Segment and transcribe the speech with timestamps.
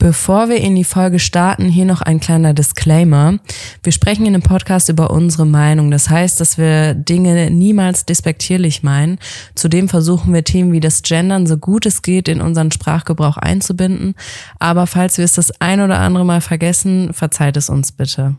[0.00, 3.40] Bevor wir in die Folge starten, hier noch ein kleiner Disclaimer.
[3.82, 5.90] Wir sprechen in dem Podcast über unsere Meinung.
[5.90, 9.18] Das heißt, dass wir Dinge niemals despektierlich meinen.
[9.56, 14.14] Zudem versuchen wir Themen wie das Gendern so gut es geht in unseren Sprachgebrauch einzubinden.
[14.60, 18.36] Aber falls wir es das ein oder andere Mal vergessen, verzeiht es uns bitte.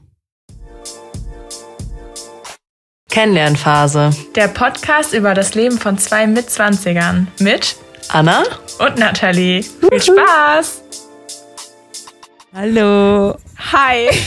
[3.10, 4.12] Kennenlernphase.
[4.36, 7.76] Der Podcast über das Leben von zwei Mitzwanzigern mit
[8.08, 8.44] Anna
[8.80, 9.62] und Nathalie.
[9.62, 10.84] Viel Spaß!
[12.54, 13.36] Hallo.
[13.72, 14.10] Hi.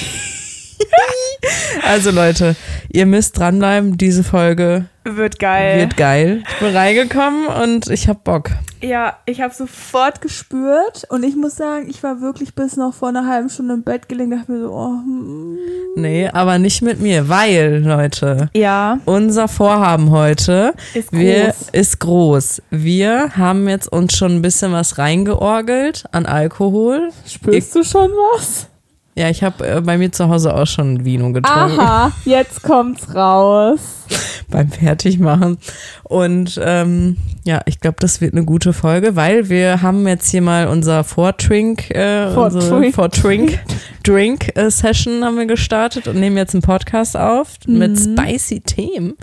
[1.85, 2.55] Also Leute,
[2.89, 3.97] ihr müsst dranbleiben.
[3.97, 5.81] Diese Folge Wird geil.
[5.81, 6.43] wird geil.
[6.49, 8.51] Ich bin reingekommen und ich hab Bock.
[8.83, 13.09] Ja, ich habe sofort gespürt und ich muss sagen, ich war wirklich bis noch vor
[13.09, 15.57] einer halben Stunde im Bett gelegen, dachte mir so, oh, hm.
[15.95, 21.69] Nee, aber nicht mit mir, weil, Leute, ja, unser Vorhaben heute ist wir, groß.
[21.71, 22.63] ist groß.
[22.71, 27.11] Wir haben jetzt uns schon ein bisschen was reingeorgelt an Alkohol.
[27.27, 28.67] Spürst du schon was?
[29.15, 33.15] Ja, ich habe äh, bei mir zu Hause auch schon Vino getrunken Aha, jetzt kommt's
[33.15, 34.07] raus.
[34.49, 35.59] beim Fertigmachen.
[36.05, 40.43] Und ähm, ja, ich glaube, das wird eine gute Folge, weil wir haben jetzt hier
[40.43, 42.95] mal unser Vortrink, äh, unsere Vortrink.
[42.95, 43.61] Vortrink
[44.03, 49.15] Drink äh, Session haben wir gestartet und nehmen jetzt einen Podcast auf mit spicy Themen.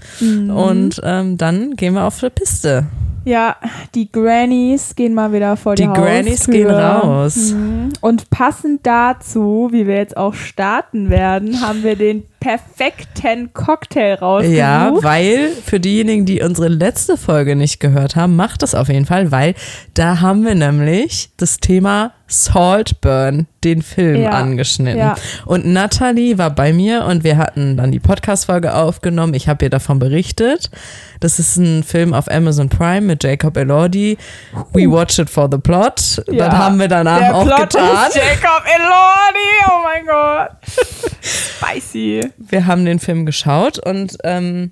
[0.51, 2.87] Und ähm, dann gehen wir auf die Piste.
[3.25, 3.55] Ja,
[3.95, 7.53] die Grannies gehen mal wieder vor die, Die Grannies gehen raus.
[7.53, 7.93] Mhm.
[8.01, 14.57] Und passend dazu, wie wir jetzt auch starten werden, haben wir den perfekten Cocktail rausgesucht.
[14.57, 19.05] Ja, weil für diejenigen, die unsere letzte Folge nicht gehört haben, macht das auf jeden
[19.05, 19.55] Fall, weil
[19.93, 24.99] da haben wir nämlich das Thema Saltburn, den Film, Ja, angeschnitten.
[24.99, 25.15] ja.
[25.45, 29.33] Und Natalie war bei mir und wir hatten dann die Podcast-Folge aufgenommen.
[29.33, 30.69] Ich habe ihr davon berichtet.
[31.21, 34.17] Das ist ein Film auf Amazon Prime mit Jacob Elordi.
[34.73, 36.21] We watch it for the plot.
[36.31, 36.49] Ja.
[36.49, 38.07] Das haben wir danach Der auch Plot getan.
[38.09, 40.51] ist Jacob Elordi, oh mein Gott.
[41.21, 42.28] Spicy.
[42.37, 44.71] Wir haben den Film geschaut und ähm,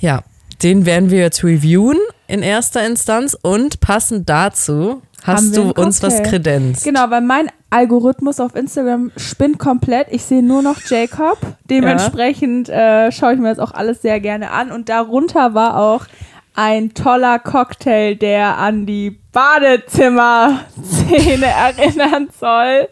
[0.00, 0.22] ja,
[0.62, 1.98] den werden wir jetzt reviewen
[2.28, 6.84] in erster Instanz und passend dazu hast du uns was kredenzt.
[6.84, 10.08] Genau, weil mein Algorithmus auf Instagram spinnt komplett.
[10.10, 11.38] Ich sehe nur noch Jacob.
[11.70, 14.70] Dementsprechend äh, schaue ich mir das auch alles sehr gerne an.
[14.70, 16.06] Und darunter war auch
[16.54, 21.46] ein toller Cocktail, der an die Badezimmer-Szene
[21.76, 22.88] erinnern soll.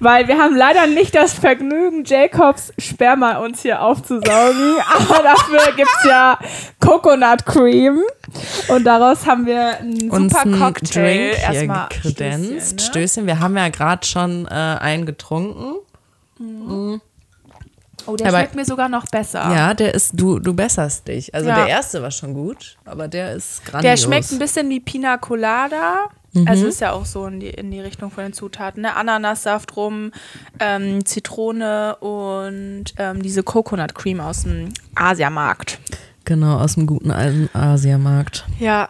[0.00, 4.76] Weil wir haben leider nicht das Vergnügen, Jacobs Sperma uns hier aufzusaugen.
[4.94, 6.38] Aber dafür gibt es ja
[6.80, 8.02] Coconut Cream.
[8.68, 11.32] Und daraus haben wir einen uns super Cocktail.
[11.32, 12.50] Drink Erstmal kredenzt.
[12.50, 12.82] Stößchen, ne?
[12.82, 13.26] Stößchen.
[13.26, 15.76] Wir haben ja gerade schon äh, einen getrunken.
[18.06, 19.40] Oh, der Aber- schmeckt mir sogar noch besser.
[19.54, 21.34] Ja, der ist, du, du besserst dich.
[21.34, 21.56] Also Ja.
[21.56, 23.82] der erste war schon gut, aber der ist grandios.
[23.90, 26.06] Der schmeckt ein bisschen wie Pina Colada.
[26.34, 26.48] Mhm.
[26.48, 28.82] Also ist ja auch so in die, in die Richtung von den Zutaten.
[28.82, 28.96] Ne?
[28.96, 30.12] Ananassaft rum,
[30.60, 35.78] ähm, Zitrone und ähm, diese Coconut Cream aus dem Asiamarkt.
[36.24, 38.46] Genau, aus dem guten alten Asiamarkt.
[38.58, 38.88] Ja,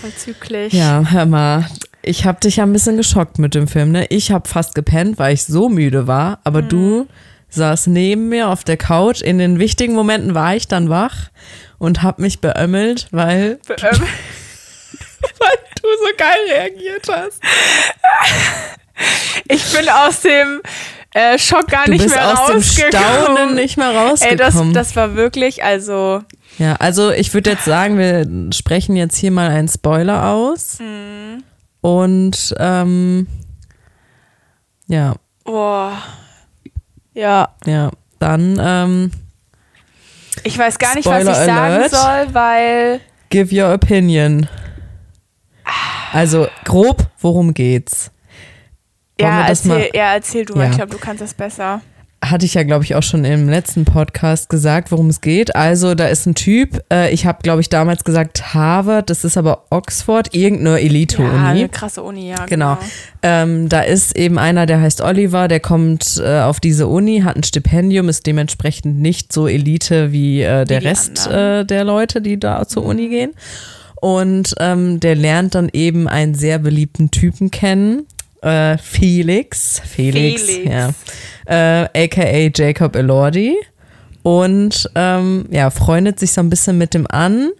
[0.00, 0.72] vollzüglich.
[0.72, 1.66] Ja, hör mal.
[2.02, 3.90] Ich habe dich ja ein bisschen geschockt mit dem Film.
[3.90, 4.06] Ne?
[4.10, 6.38] Ich habe fast gepennt, weil ich so müde war.
[6.44, 6.68] Aber Mhm.
[6.68, 7.06] du
[7.50, 9.20] saß neben mir auf der Couch.
[9.22, 11.14] In den wichtigen Momenten war ich dann wach
[11.78, 14.00] und habe mich beömmelt, weil, Be- ähm,
[15.38, 17.40] weil du so geil reagiert hast.
[19.48, 20.60] ich bin aus dem
[21.14, 23.22] äh, Schock gar Du nicht bist mehr aus dem rausgekommen.
[23.24, 23.88] Staunen nicht mehr
[24.20, 24.74] Ey, das, rausgekommen.
[24.74, 26.22] das war wirklich, also
[26.58, 30.78] ja, also ich würde jetzt sagen, wir sprechen jetzt hier mal einen Spoiler aus.
[30.80, 31.44] Mhm.
[31.80, 33.28] Und ähm,
[34.88, 35.14] ja,
[35.44, 35.92] boah.
[37.18, 37.90] Ja, ja,
[38.20, 39.10] dann ähm,
[40.44, 41.90] ich weiß gar nicht, Spoiler was ich sagen alert.
[41.90, 44.48] soll, weil Give your opinion.
[46.12, 48.10] Also grob, worum geht's?
[49.20, 50.70] Wollen ja, erzähl, ja, erzähl du, Ja.
[50.70, 51.80] ich glaube, du kannst das besser.
[52.30, 55.54] Hatte ich ja, glaube ich, auch schon im letzten Podcast gesagt, worum es geht.
[55.56, 59.36] Also, da ist ein Typ, äh, ich habe, glaube ich, damals gesagt Harvard, das ist
[59.36, 61.28] aber Oxford, irgendeine Ja, Elite-Uni.
[61.30, 62.44] eine krasse Uni, ja.
[62.46, 62.74] Genau.
[62.76, 62.78] Genau.
[63.22, 67.36] Ähm, da ist eben einer, der heißt Oliver, der kommt äh, auf diese Uni, hat
[67.36, 72.20] ein Stipendium, ist dementsprechend nicht so Elite wie äh, der Wie Rest äh, der Leute,
[72.20, 73.32] die da zur Uni gehen.
[74.00, 78.06] Und ähm, der lernt dann eben einen sehr beliebten Typen kennen,
[78.42, 79.80] äh, Felix.
[79.84, 80.70] Felix, Felix.
[80.70, 80.90] ja.
[81.46, 83.56] Äh, aka Jacob Elordi.
[84.22, 87.50] Und ähm, ja, freundet sich so ein bisschen mit dem an.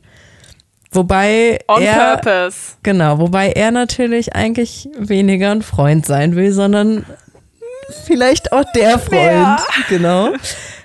[0.90, 2.76] Wobei On er, purpose.
[2.82, 7.04] Genau, wobei er natürlich eigentlich weniger ein Freund sein will, sondern
[8.04, 9.20] vielleicht auch der Freund.
[9.20, 9.58] Ja.
[9.88, 10.32] Genau.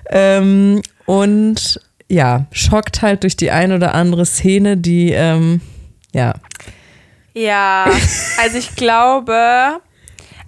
[0.10, 1.80] Ähm, und
[2.10, 5.62] ja, schockt halt durch die ein oder andere Szene, die, ähm,
[6.14, 6.34] ja,
[7.34, 7.86] Ja,
[8.40, 9.80] also ich glaube,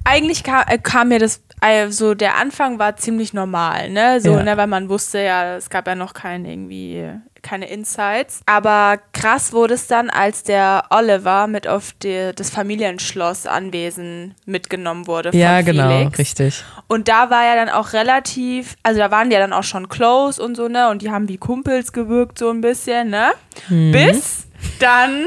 [0.04, 4.22] eigentlich kam, äh, kam mir das, also der Anfang war ziemlich normal, ne?
[4.22, 4.44] So, Ja.
[4.44, 7.12] ne, weil man wusste ja, es gab ja noch kein irgendwie
[7.42, 8.42] keine Insights.
[8.48, 15.06] Aber krass wurde es dann, als der Oliver mit auf die, das Familienschloss Anwesen mitgenommen
[15.06, 16.18] wurde von Ja, genau, Felix.
[16.18, 16.64] richtig.
[16.88, 19.90] Und da war ja dann auch relativ, also da waren die ja dann auch schon
[19.90, 20.90] close und so, ne?
[20.90, 23.32] Und die haben wie Kumpels gewirkt, so ein bisschen, ne?
[23.70, 24.48] Bis
[24.80, 25.26] dann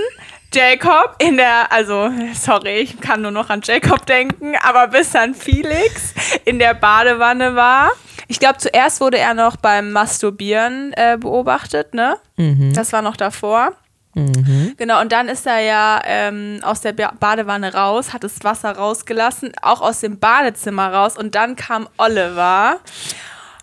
[0.52, 5.34] Jacob in der, also, sorry, ich kann nur noch an Jacob denken, aber bis dann
[5.34, 6.14] Felix
[6.44, 7.90] in der Badewanne war.
[8.28, 12.16] Ich glaube, zuerst wurde er noch beim Masturbieren äh, beobachtet, ne?
[12.72, 13.72] Das war noch davor.
[14.76, 18.72] Genau, und dann ist er ja ähm, aus der Ba- Badewanne raus, hat das Wasser
[18.72, 21.16] rausgelassen, auch aus dem Badezimmer raus.
[21.16, 22.78] Und dann kam Oliver,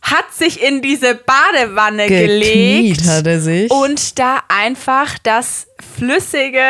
[0.05, 3.71] hat sich in diese Badewanne Gekniet gelegt hat er sich.
[3.71, 5.67] und da einfach das
[5.97, 6.61] flüssige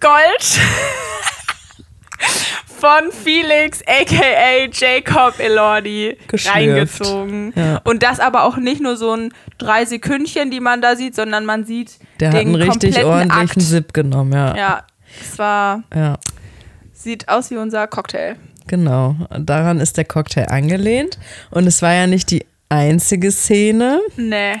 [0.00, 0.60] Gold
[2.78, 6.56] von Felix, aka Jacob Elordi, Geschlürft.
[6.56, 7.52] reingezogen.
[7.56, 7.80] Ja.
[7.84, 11.46] Und das aber auch nicht nur so ein drei Sekündchen, die man da sieht, sondern
[11.46, 13.60] man sieht Der hat den einen richtig kompletten ordentlichen Akt.
[13.62, 14.48] Sip genommen, ja.
[14.48, 14.56] ja.
[14.56, 14.86] Ja,
[15.20, 16.18] es war, Ja,
[16.92, 18.36] sieht aus wie unser Cocktail.
[18.66, 19.16] Genau.
[19.38, 21.18] Daran ist der Cocktail angelehnt.
[21.50, 24.00] Und es war ja nicht die einzige Szene.
[24.16, 24.56] Nee.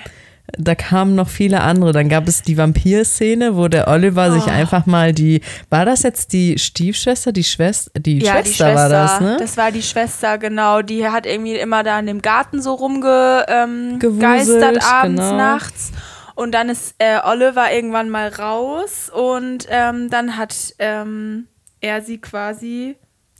[0.56, 1.90] Da kamen noch viele andere.
[1.92, 4.34] Dann gab es die Vampir-Szene, wo der Oliver Oh.
[4.34, 5.40] sich einfach mal die.
[5.70, 7.32] War das jetzt die Stiefschwester?
[7.32, 7.90] Die Schwester?
[7.98, 8.74] Die Ja, Schwester, die Schwester.
[8.76, 9.36] war das, ne?
[9.40, 10.82] Das war die Schwester, genau.
[10.82, 15.36] Die hat irgendwie immer da in dem Garten so rumgegeistert ähm, abends, genau.
[15.36, 15.90] nachts.
[16.36, 21.46] Und dann ist äh, Oliver irgendwann mal raus und ähm, dann hat ähm,
[21.80, 22.96] er sie quasi.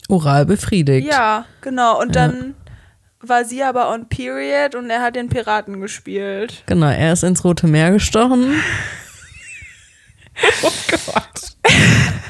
[0.08, 1.06] Oral befriedigt.
[1.06, 2.00] Ja, genau.
[2.00, 2.54] Und dann
[3.20, 6.62] war sie aber on period und er hat den Piraten gespielt.
[6.66, 8.52] Genau, er ist ins Rote Meer gestochen.
[10.62, 11.56] oh Gott.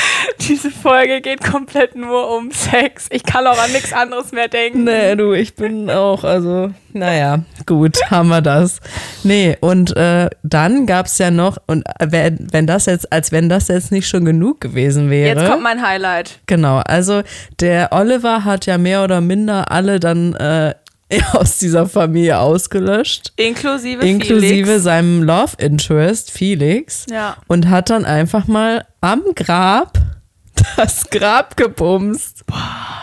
[0.48, 3.06] Diese Folge geht komplett nur um Sex.
[3.10, 4.84] Ich kann auch an nichts anderes mehr denken.
[4.84, 8.80] Nee, du, ich bin auch, also, naja, gut, haben wir das.
[9.24, 13.48] Nee, und äh, dann gab es ja noch, und wenn, wenn das jetzt, als wenn
[13.48, 15.38] das jetzt nicht schon genug gewesen wäre.
[15.38, 16.40] Jetzt kommt mein Highlight.
[16.46, 17.22] Genau, also
[17.60, 20.74] der Oliver hat ja mehr oder minder alle dann äh,
[21.32, 23.32] aus dieser Familie ausgelöscht.
[23.36, 24.82] Inklusive, Inklusive Felix.
[24.82, 27.06] seinem Love Interest, Felix.
[27.10, 27.36] Ja.
[27.46, 29.98] Und hat dann einfach mal am Grab
[30.76, 32.44] das Grab gebumst.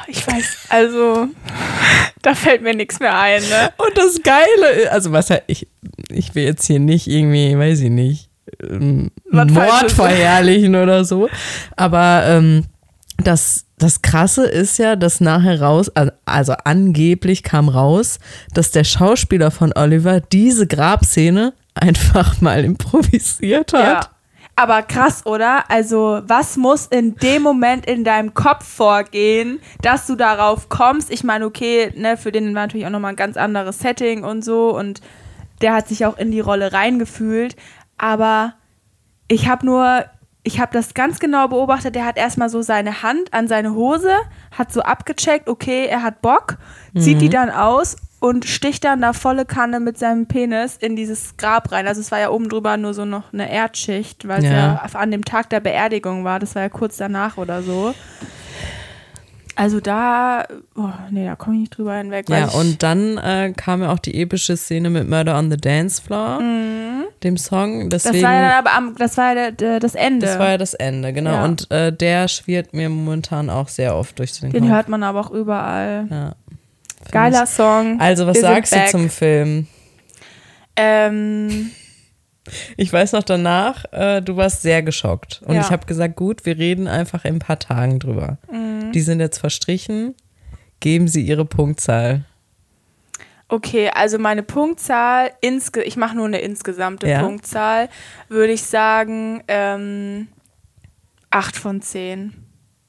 [0.07, 1.27] Ich weiß, also,
[2.21, 3.71] da fällt mir nichts mehr ein, ne?
[3.77, 5.67] Und das Geile, also was halt, ich,
[6.09, 8.29] ich will jetzt hier nicht irgendwie, weiß ich nicht,
[8.61, 11.29] ähm, Mord verherrlichen oder so.
[11.75, 12.65] Aber ähm,
[13.17, 15.91] das, das Krasse ist ja, dass nachher raus,
[16.25, 18.19] also angeblich kam raus,
[18.53, 24.05] dass der Schauspieler von Oliver diese Grabszene einfach mal improvisiert hat.
[24.05, 24.09] Ja.
[24.55, 25.63] Aber krass, oder?
[25.69, 31.11] Also, was muss in dem Moment in deinem Kopf vorgehen, dass du darauf kommst?
[31.11, 34.45] Ich meine, okay, ne, für den war natürlich auch nochmal ein ganz anderes Setting und
[34.45, 35.01] so und
[35.61, 37.55] der hat sich auch in die Rolle reingefühlt.
[37.97, 38.53] Aber
[39.27, 40.05] ich habe nur,
[40.43, 41.95] ich habe das ganz genau beobachtet.
[41.95, 44.11] Der hat erstmal so seine Hand an seine Hose,
[44.51, 46.57] hat so abgecheckt, okay, er hat Bock,
[46.97, 51.35] zieht die dann aus und sticht dann da volle Kanne mit seinem Penis in dieses
[51.37, 51.87] Grab rein.
[51.87, 54.51] Also es war ja oben drüber nur so noch eine Erdschicht, weil es Ja.
[54.51, 56.39] ja an dem Tag der Beerdigung war.
[56.39, 57.93] Das war ja kurz danach oder so.
[59.55, 62.27] Also da, oh, nee, da komme ich nicht drüber hinweg.
[62.27, 66.01] Ja, und dann äh, kam ja auch die epische Szene mit Murder on the Dance
[66.01, 66.39] Floor,
[67.23, 67.83] dem Song.
[67.85, 67.89] Mhm.
[67.91, 70.25] das Deswegen, war ja dann aber am, das war ja das Ende.
[70.25, 71.31] das war ja das Ende, genau.
[71.33, 71.45] Ja.
[71.45, 74.71] Und äh, der schwirrt mir momentan auch sehr oft durch den, Den Kopf.
[74.71, 76.07] hört man aber auch überall.
[76.09, 76.35] Ja.
[77.11, 77.99] Geiler Song.
[77.99, 78.89] Also, was Wir sagst du back.
[78.89, 79.67] zum Film?
[80.75, 81.71] Ähm,
[82.77, 85.41] Ich weiß noch danach, äh, du warst sehr geschockt.
[85.45, 85.61] Und Ja.
[85.61, 88.37] ich habe gesagt, gut, wir reden einfach in ein paar Tagen drüber.
[88.51, 88.91] Mhm.
[88.91, 90.13] Die sind jetzt verstrichen.
[90.81, 92.25] Geben Sie Ihre Punktzahl.
[93.49, 97.21] okay, also meine Punktzahl, insge ich mache nur eine insgesamte Ja.
[97.21, 97.87] Punktzahl,
[98.27, 100.27] würde ich sagen ähm,
[101.29, 102.33] 8 von 10.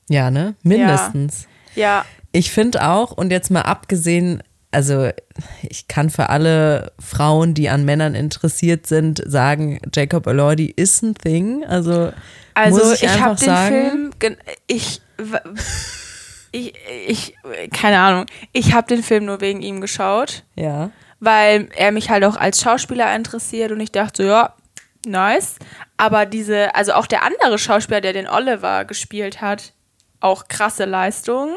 [0.09, 0.55] Ja, ne?
[0.63, 1.47] Mindestens.
[1.75, 4.43] Ja, Ich finde auch, und jetzt mal abgesehen,
[4.75, 5.11] also
[5.63, 11.15] ich kann für alle Frauen, die an Männern interessiert sind, sagen, Jacob Elordi ist ein
[11.15, 11.65] Thing.
[11.65, 12.13] Also,
[12.55, 13.75] also muss ich, ich, habe den sagen.
[13.75, 15.01] Film, gen- ich,
[16.53, 16.75] ich,
[17.09, 17.35] ich,
[17.73, 20.45] keine Ahnung, ich habe den Film nur wegen ihm geschaut.
[20.57, 20.91] Ja.
[21.21, 24.55] weil er mich halt auch als Schauspieler interessiert und ich dachte so, ja,
[25.07, 25.57] nice.
[25.97, 29.73] Aber diese, also auch der andere Schauspieler, der den Oliver gespielt hat,
[30.21, 31.51] auch krasse Leistung.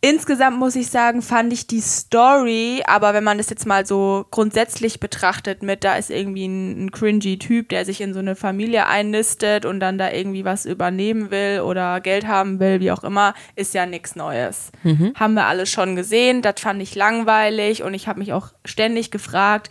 [0.00, 4.26] Insgesamt muss ich sagen, fand ich die Story, aber wenn man das jetzt mal so
[4.30, 8.36] grundsätzlich betrachtet mit, da ist irgendwie ein, ein cringy Typ, der sich in so eine
[8.36, 13.04] Familie einnistet und dann da irgendwie was übernehmen will oder Geld haben will, wie auch
[13.04, 14.72] immer, ist ja nichts Neues.
[15.14, 19.10] Haben wir alle schon gesehen, das fand ich langweilig und ich habe mich auch ständig
[19.10, 19.70] gefragt,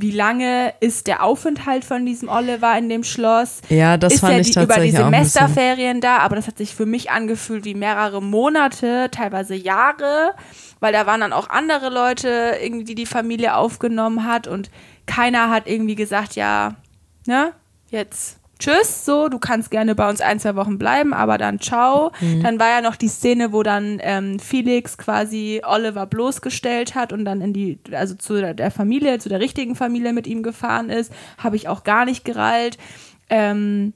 [0.00, 3.60] wie lange ist der Aufenthalt von diesem Oliver in dem Schloss?
[3.68, 6.36] Ja, das ist fand er ich die, über die tatsächlich ein bisschen- Semesterferien da, aber
[6.36, 10.34] das hat sich für mich angefühlt wie mehrere Monate, teilweise Jahre,
[10.80, 14.70] weil da waren dann auch andere Leute, irgendwie, die die Familie aufgenommen hat und
[15.06, 16.76] keiner hat irgendwie gesagt, ja,
[17.26, 17.52] ne,
[17.90, 22.12] jetzt tschüss, so, du kannst gerne bei uns ein, zwei Wochen bleiben, aber dann ciao.
[22.20, 22.42] Mhm.
[22.42, 27.24] Dann war ja noch die Szene, wo dann ähm, Felix quasi Oliver bloßgestellt hat und
[27.24, 31.12] dann in die, also zu der, Familie, zu der richtigen Familie mit ihm gefahren ist,
[31.38, 32.78] habe ich auch gar nicht gereilt.
[33.30, 33.92] Ähm,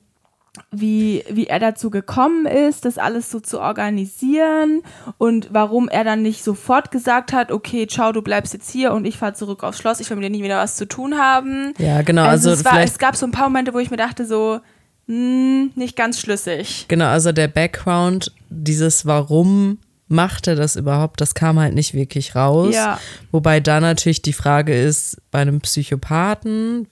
[0.70, 4.82] wie, wie er dazu gekommen ist, das alles so zu organisieren
[5.16, 9.06] und warum er dann nicht sofort gesagt hat, okay, ciao, du bleibst jetzt hier und
[9.06, 11.72] ich fahre zurück aufs Schloss, ich will mit dir nie wieder was zu tun haben.
[11.78, 12.24] Ja, genau.
[12.24, 14.60] Also, es, war, es gab so ein paar Momente, wo ich mir dachte, so,
[15.06, 16.84] hm, nicht ganz schlüssig.
[16.88, 19.78] Genau, also der Background, dieses Warum
[20.08, 22.74] macht er das überhaupt, das kam halt nicht wirklich raus.
[22.74, 23.00] Ja.
[23.30, 26.86] Wobei da natürlich die Frage ist, bei einem Psychopathen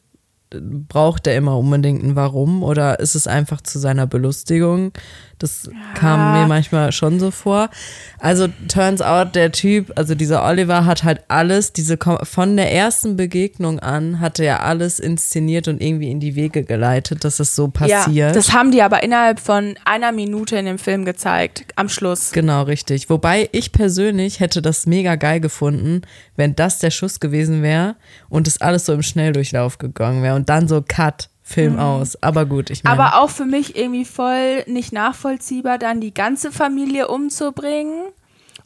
[0.50, 4.92] braucht er immer unbedingt ein Warum oder ist es einfach zu seiner Belustigung?
[5.40, 7.70] Das kam mir manchmal schon so vor.
[8.18, 13.16] Also turns out, der Typ, also dieser Oliver hat halt alles, diese von der ersten
[13.16, 17.68] Begegnung an hatte er alles inszeniert und irgendwie in die Wege geleitet, dass es so
[17.68, 18.08] passiert.
[18.08, 22.32] Ja, das haben die aber innerhalb von einer Minute in dem Film gezeigt, am Schluss.
[22.32, 23.08] Genau, richtig.
[23.08, 26.02] Wobei ich persönlich hätte das mega geil gefunden,
[26.36, 27.96] wenn das der Schuss gewesen wäre
[28.28, 32.22] und es alles so im Schnelldurchlauf gegangen wäre und dann so Cut, Film aus.
[32.22, 32.94] Aber gut, ich meine.
[32.94, 33.00] Mhm.
[33.00, 38.04] Aber auch für mich irgendwie voll nicht nachvollziehbar, dann die ganze Familie umzubringen.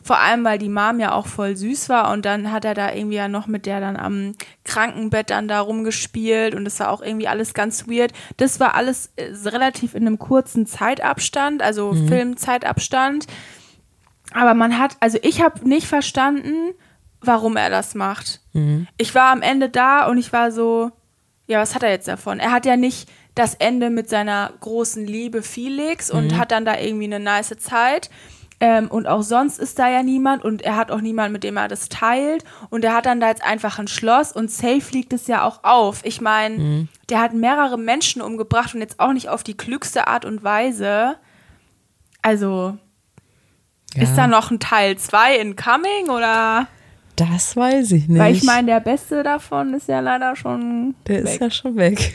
[0.02, 2.92] Vor allem, weil die Mom ja auch voll süß war und dann hat er da
[2.92, 7.00] irgendwie ja noch mit der dann am Krankenbett dann da rumgespielt und das war auch
[7.00, 8.12] irgendwie alles ganz weird.
[8.36, 13.26] Das war alles äh, relativ in einem kurzen Zeitabstand, also Filmzeitabstand.
[14.34, 16.74] Aber man hat, also ich habe nicht verstanden,
[17.22, 18.42] warum er das macht.
[18.98, 20.92] Ich war am Ende da und ich war so,
[21.46, 22.40] ja, was hat er jetzt davon?
[22.40, 26.78] Er hat ja nicht das Ende mit seiner großen Liebe Felix und hat dann da
[26.78, 28.08] irgendwie eine nice Zeit.
[28.60, 31.56] Ähm, und auch sonst ist da ja niemand und er hat auch niemanden, mit dem
[31.56, 32.44] er das teilt.
[32.70, 35.64] Und er hat dann da jetzt einfach ein Schloss und safe liegt es ja auch
[35.64, 36.00] auf.
[36.04, 40.24] Ich meine, der hat mehrere Menschen umgebracht und jetzt auch nicht auf die klügste Art
[40.24, 41.16] und Weise.
[42.22, 42.78] Also,
[43.96, 44.16] ist Ja.
[44.16, 46.68] da noch ein Teil 2 incoming oder?
[47.16, 48.20] Das weiß ich nicht.
[48.20, 50.94] Weil ich meine, der beste davon ist ja leider schon.
[51.06, 51.34] der weg.
[51.34, 52.14] ist ja schon weg.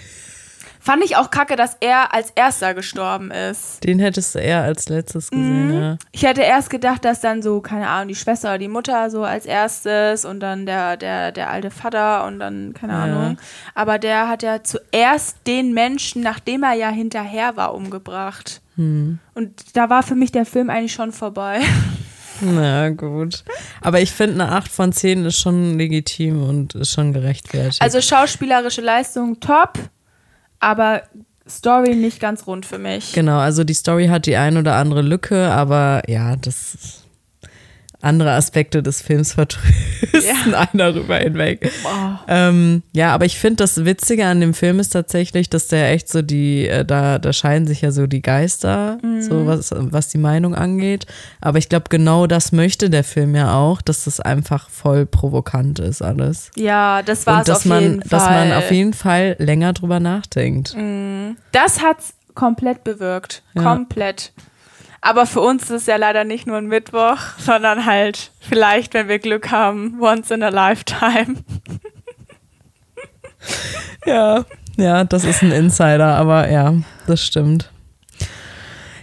[0.82, 3.84] Fand ich auch kacke, dass er als erster gestorben ist.
[3.84, 5.98] Den hättest du eher als letztes gesehen, ja.
[6.14, 9.24] Ich hätte erst gedacht, dass dann so, keine Ahnung, die Schwester oder die Mutter so
[9.26, 13.04] als erstes und dann der, der, der alte Vater und dann, keine Ja.
[13.04, 13.38] Ahnung.
[13.76, 18.62] Aber der hat ja zuerst den Menschen, nachdem er ja hinterher war, umgebracht.
[18.78, 19.20] Hm.
[19.34, 21.60] Und da war für mich der Film eigentlich schon vorbei.
[22.42, 23.44] Na gut.
[23.82, 27.82] Aber ich finde, eine 8 von 10 ist schon legitim und ist schon gerechtfertigt.
[27.82, 29.80] Also schauspielerische Leistung top,
[30.60, 31.04] aber
[31.48, 33.14] Story nicht ganz rund für mich.
[33.14, 36.99] Genau, also die Story hat die ein oder andere Lücke, aber ja, das
[38.02, 41.70] andere Aspekte des Films vertrösten einen darüber hinweg.
[42.28, 46.08] Ähm, ja, aber ich finde, das Witzige an dem Film ist tatsächlich, dass der echt
[46.10, 50.18] so die, äh, da, da scheiden sich ja so die Geister, so was, was die
[50.18, 51.08] Meinung angeht.
[51.42, 55.80] Aber ich glaube, genau das möchte der Film ja auch, dass das einfach voll provokant
[55.80, 56.52] ist alles.
[56.56, 58.10] Ja, das war es auf man, jeden Fall.
[58.10, 60.76] dass man auf jeden Fall länger drüber nachdenkt.
[61.52, 63.44] Das hat's komplett bewirkt.
[63.54, 63.64] Ja.
[63.64, 64.32] Komplett.
[65.02, 69.08] Aber für uns ist es ja leider nicht nur ein Mittwoch, sondern halt vielleicht, wenn
[69.08, 71.36] wir Glück haben, once in a lifetime.
[74.06, 74.44] Ja,
[74.78, 76.74] ja, das ist ein Insider, aber ja,
[77.08, 77.72] das stimmt.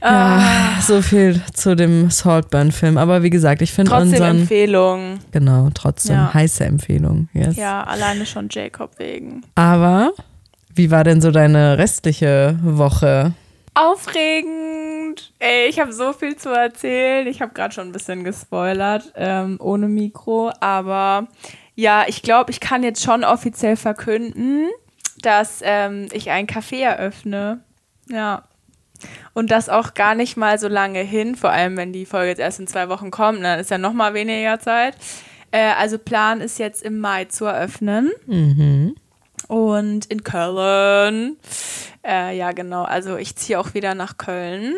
[0.02, 0.80] Ja, Ah.
[0.82, 2.96] so viel zu dem Saltburn-Film.
[2.98, 4.40] Aber wie gesagt, ich finde Trotzdem unseren.
[4.40, 5.18] Empfehlung.
[5.32, 6.34] Genau, trotzdem Ja.
[6.34, 7.28] heiße Empfehlung.
[7.32, 7.56] Yes.
[7.56, 9.42] Ja, alleine schon Jacob wegen.
[9.54, 10.12] Aber
[10.74, 13.32] wie war denn so deine restliche Woche?
[13.74, 14.52] Aufregend.
[15.38, 17.26] Ey, ich habe so viel zu erzählen.
[17.26, 20.50] Ich habe gerade schon ein bisschen gespoilert, ähm, ohne Mikro.
[20.60, 21.28] Aber
[21.74, 24.68] ja, ich glaube, ich kann jetzt schon offiziell verkünden,
[25.20, 27.60] dass ähm, ich ein Café eröffne.
[28.08, 28.44] Ja.
[29.34, 32.38] Und das auch gar nicht mal so lange hin, vor allem wenn die Folge jetzt
[32.38, 34.96] erst in zwei Wochen kommt, dann ist ja noch mal weniger Zeit.
[35.50, 38.10] Äh, also Plan ist jetzt im Mai zu eröffnen.
[39.48, 41.36] Und in Köln.
[42.02, 42.84] Äh, ja, genau.
[42.84, 44.76] Also ich ziehe auch wieder nach Köln.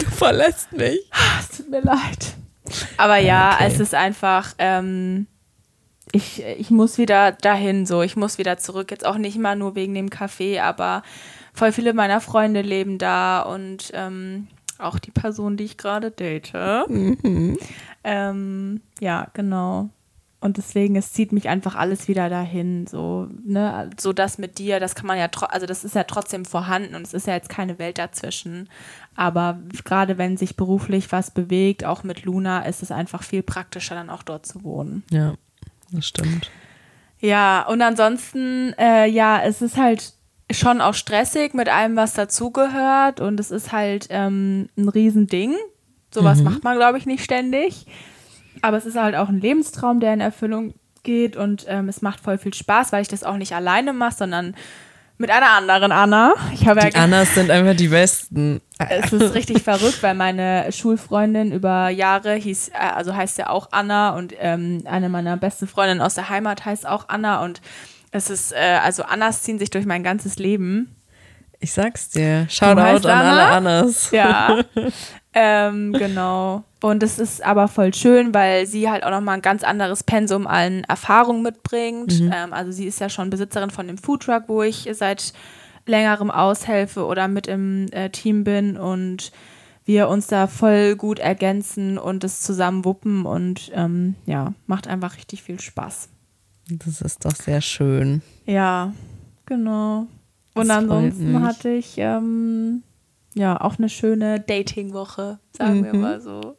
[0.00, 1.00] Du verlässt mich.
[1.40, 2.34] Es tut mir leid.
[2.96, 3.64] Aber ja, Okay.
[3.66, 5.26] es ist einfach, ähm,
[6.12, 8.90] ich, ich muss wieder dahin, so, ich muss wieder zurück.
[8.90, 11.02] Jetzt auch nicht mal nur wegen dem Café, aber
[11.54, 16.52] voll viele meiner Freunde leben da und ähm, auch die Person, die ich gerade date.
[18.04, 19.90] Ähm, ja, genau.
[20.42, 22.86] Und deswegen, es zieht mich einfach alles wieder dahin.
[22.86, 26.04] So, ne, so das mit dir, das kann man ja, tro- also das ist ja
[26.04, 28.70] trotzdem vorhanden und es ist ja jetzt keine Welt dazwischen.
[29.14, 33.94] Aber gerade wenn sich beruflich was bewegt, auch mit Luna, ist es einfach viel praktischer,
[33.94, 35.02] dann auch dort zu wohnen.
[35.10, 35.34] Ja,
[35.92, 36.50] das stimmt.
[37.18, 40.14] Ja, und ansonsten, äh, ja, es ist halt
[40.50, 43.20] schon auch stressig mit allem, was dazugehört.
[43.20, 45.54] Und es ist halt ähm, ein Riesending.
[46.14, 47.86] Sowas macht man, glaube ich, nicht ständig.
[48.62, 51.36] Aber es ist halt auch ein Lebenstraum, der in Erfüllung geht.
[51.36, 54.54] Und ähm, es macht voll viel Spaß, weil ich das auch nicht alleine mache, sondern
[55.20, 56.34] mit einer anderen Anna.
[56.54, 58.62] Ich habe ja Die Annas sind einfach die Besten.
[58.78, 63.68] es ist richtig verrückt, weil meine Schulfreundin über Jahre hieß, äh, also heißt ja auch
[63.70, 67.60] Anna und ähm, eine meiner besten Freundinnen aus der Heimat heißt auch Anna und
[68.12, 70.96] es ist, äh, also Annas ziehen sich durch mein ganzes Leben.
[71.60, 72.46] Ich sag's dir.
[72.48, 73.80] Shoutout an alle Anna?
[73.80, 74.10] Annas.
[74.12, 74.64] Ja.
[75.34, 76.64] ähm, genau.
[76.82, 80.46] Und es ist aber voll schön, weil sie halt auch nochmal ein ganz anderes Pensum
[80.46, 82.12] an Erfahrung mitbringt.
[82.32, 85.32] Ähm, also sie ist ja schon Besitzerin von dem Foodtruck, wo ich seit
[85.86, 89.32] längerem aushelfe oder mit im äh, Team bin und
[89.84, 95.16] wir uns da voll gut ergänzen und es zusammen wuppen und ähm, ja, macht einfach
[95.16, 96.08] richtig viel Spaß.
[96.70, 98.22] Das ist doch sehr schön.
[98.46, 98.92] Ja,
[99.46, 100.06] genau.
[100.54, 102.82] Das Und freut ansonsten hatte ich ähm,
[103.34, 106.00] ja auch eine schöne Dating-Woche, sagen wir Mhm.
[106.00, 106.56] mal so.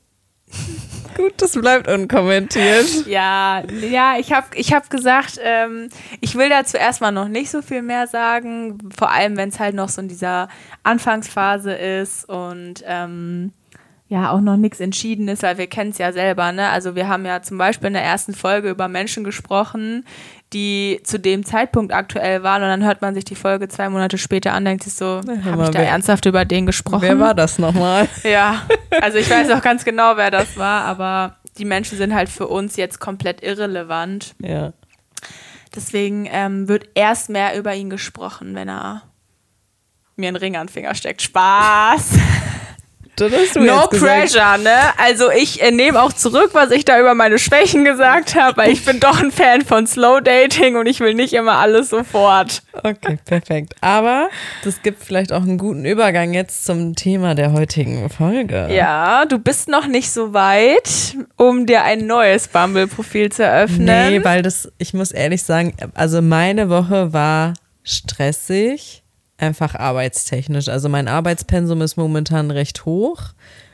[1.17, 2.85] Gut, das bleibt unkommentiert.
[3.07, 7.61] Ja, ja, ich habe ich hab gesagt, ähm, ich will dazu erstmal noch nicht so
[7.61, 10.47] viel mehr sagen, vor allem wenn es halt noch so in dieser
[10.83, 13.51] Anfangsphase ist und ähm,
[14.11, 16.67] ja auch noch nichts entschieden ist, weil wir kennen es ja selber, ne?
[16.69, 20.05] Also wir haben ja zum Beispiel in der ersten Folge über Menschen gesprochen,
[20.51, 24.17] die zu dem Zeitpunkt aktuell waren und dann hört man sich die Folge zwei Monate
[24.17, 27.03] später an, denkt sich so, hör habe ich da wer- ernsthaft über den gesprochen?
[27.03, 28.09] Wer war das nochmal?
[28.23, 28.63] Ja,
[29.01, 32.47] also ich weiß auch ganz genau, wer das war, aber die Menschen sind halt für
[32.47, 34.35] uns jetzt komplett irrelevant.
[34.39, 34.73] Ja.
[35.73, 39.03] Deswegen ähm, wird erst mehr über ihn gesprochen, wenn er
[40.17, 41.21] mir einen Ring an den Finger steckt.
[41.21, 42.09] Spaß!
[43.21, 44.19] Das hast du No jetzt gesagt.
[44.33, 44.75] pressure, ne?
[44.97, 48.71] Also ich äh, nehme auch zurück, was ich da über meine Schwächen gesagt habe, weil
[48.71, 52.63] ich bin doch ein Fan von Slow Dating und ich will nicht immer alles sofort.
[52.83, 53.75] Okay, perfekt.
[53.81, 54.29] Aber
[54.63, 58.67] das gibt vielleicht auch einen guten Übergang jetzt zum Thema der heutigen Folge.
[58.73, 63.85] Ja, du bist noch nicht so weit, um dir ein neues Bumble-Profil zu eröffnen.
[63.85, 67.53] Nee, weil das, ich muss ehrlich sagen, also meine Woche war
[67.83, 69.00] stressig,
[69.41, 70.67] einfach arbeitstechnisch.
[70.67, 73.33] Also mein Arbeitspensum ist momentan recht hoch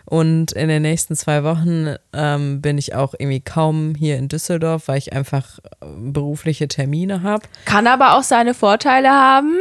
[0.10, 4.88] und in den nächsten zwei Wochen ähm, bin ich auch irgendwie kaum hier in Düsseldorf,
[4.88, 7.44] weil ich einfach äh, berufliche Termine habe.
[7.66, 9.58] Kann aber auch seine Vorteile haben.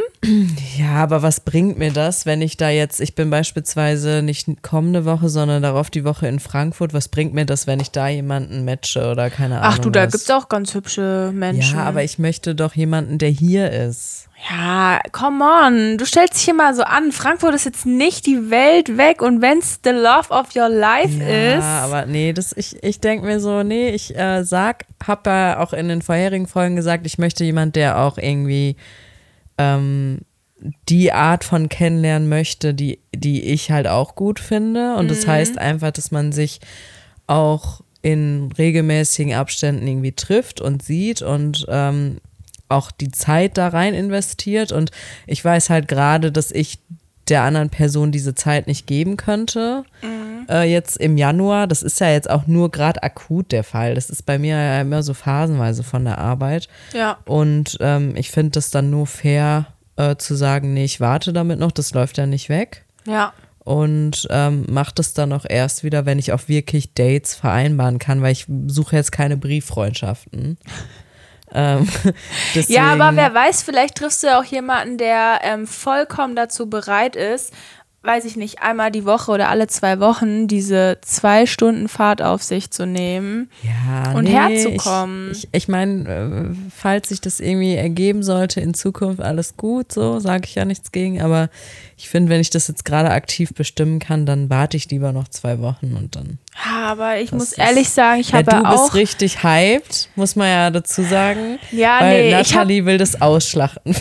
[0.79, 5.05] Ja, aber was bringt mir das, wenn ich da jetzt, ich bin beispielsweise nicht kommende
[5.05, 8.65] Woche, sondern darauf die Woche in Frankfurt, was bringt mir das, wenn ich da jemanden
[8.65, 10.13] matche oder keine Ahnung Ach du, da was?
[10.13, 11.77] gibt's auch ganz hübsche Menschen.
[11.77, 14.29] Ja, aber ich möchte doch jemanden, der hier ist.
[14.49, 15.99] Ja, come on.
[15.99, 17.11] Du stellst dich hier mal so an.
[17.11, 21.59] Frankfurt ist jetzt nicht die Welt weg und wenn's the love of your life Ja,
[21.59, 21.65] ist.
[21.65, 25.73] aber nee, das, ich, ich denke mir so, nee, ich äh, sag, hab ja auch
[25.73, 28.77] in den vorherigen Folgen gesagt, ich möchte jemand, der auch irgendwie
[29.59, 30.21] ähm,
[30.89, 34.95] die Art von kennenlernen möchte, die, die ich halt auch gut finde.
[34.97, 36.61] Und das heißt einfach, dass man sich
[37.27, 42.19] auch in regelmäßigen Abständen irgendwie trifft und sieht und ähm,
[42.69, 44.73] auch die Zeit da rein investiert.
[44.73, 44.91] Und
[45.27, 46.79] ich weiß halt gerade, dass ich
[47.29, 49.85] der anderen Person diese Zeit nicht geben könnte.
[50.49, 53.95] Äh, jetzt im Januar, das ist ja jetzt auch nur gerade akut der Fall.
[53.95, 56.69] Das ist bei mir ja immer so phasenweise von der Arbeit.
[56.93, 57.19] Ja.
[57.25, 61.59] Und ähm, ich finde das dann nur fair äh, zu sagen, nee, ich warte damit
[61.59, 62.85] noch, das läuft ja nicht weg.
[63.07, 63.33] Ja.
[63.59, 68.23] Und ähm, mache das dann auch erst wieder, wenn ich auch wirklich Dates vereinbaren kann,
[68.23, 70.59] weil ich suche jetzt keine Brieffreundschaften.
[71.55, 71.89] Ähm,
[72.55, 77.17] Ja, aber wer weiß, vielleicht triffst du ja auch jemanden, der ähm, vollkommen dazu bereit
[77.17, 77.53] ist,
[78.07, 82.43] weiß ich nicht, einmal die Woche oder alle zwei Wochen diese zwei Stunden Fahrt auf
[82.43, 83.51] sich zu nehmen.
[83.63, 85.33] ja, und nee, herzukommen.
[85.33, 86.09] Ich, ich, ich meine,
[86.53, 90.65] äh, falls sich das irgendwie ergeben sollte in Zukunft, alles gut, so sage ich ja
[90.65, 91.21] nichts gegen.
[91.21, 91.49] Aber
[91.97, 95.29] ich finde, wenn ich das jetzt gerade aktiv bestimmen kann, dann warte ich lieber noch
[95.29, 96.39] zwei Wochen und dann.
[96.65, 98.95] Ja, aber ich muss ehrlich sagen, ich Ja, habe du ja bist auch.
[98.95, 101.59] richtig hyped, muss man ja dazu sagen.
[101.73, 104.01] Ja, weil nee, ich hab- Nathalie will das ausschlachten für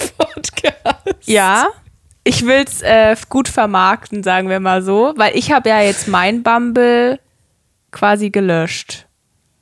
[0.00, 1.04] den Podcast.
[1.26, 1.68] Ja,
[2.24, 6.42] ich will's äh, gut vermarkten, sagen wir mal so, weil ich habe ja jetzt mein
[6.42, 7.18] Bumble
[7.90, 9.06] quasi gelöscht.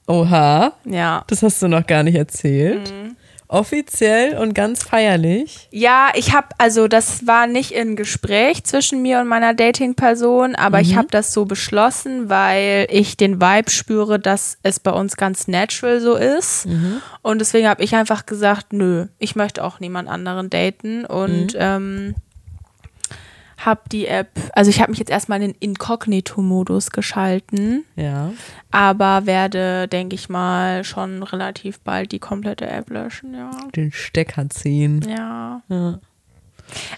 [0.06, 1.24] Oha, Ja.
[1.28, 2.90] das hast du noch gar nicht erzählt.
[2.92, 3.16] Mhm.
[3.48, 5.68] Offiziell und ganz feierlich.
[5.70, 10.80] Ja, ich habe, also das war nicht im Gespräch zwischen mir und meiner Dating-Person, aber
[10.80, 15.48] ich habe das so beschlossen, weil ich den Vibe spüre, dass es bei uns ganz
[15.48, 16.66] natural so ist.
[17.20, 22.14] Und deswegen habe ich einfach gesagt, nö, ich möchte auch niemand anderen daten und ähm,
[23.64, 28.32] habe die App, also ich habe mich jetzt erstmal in den Inkognito-Modus geschalten, Ja.
[28.70, 33.50] aber werde, denke ich mal, schon relativ bald die komplette App löschen, ja.
[33.74, 35.02] Den Stecker ziehen.
[35.08, 35.62] Ja.
[35.68, 35.98] Ja.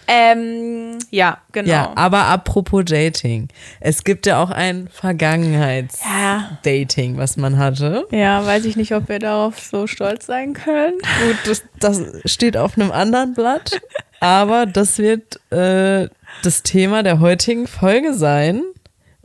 [0.07, 1.69] Ähm, ja, genau.
[1.71, 3.49] Ja, aber apropos Dating.
[3.81, 7.21] Es gibt ja auch ein Vergangenheits-Dating, Ja.
[7.21, 8.07] was man hatte.
[8.11, 10.95] Ja, weiß ich nicht, ob wir darauf so stolz sein können.
[11.27, 13.81] Gut, das, das steht auf einem anderen Blatt,
[14.21, 16.09] aber das wird äh,
[16.43, 18.63] das Thema der heutigen Folge sein.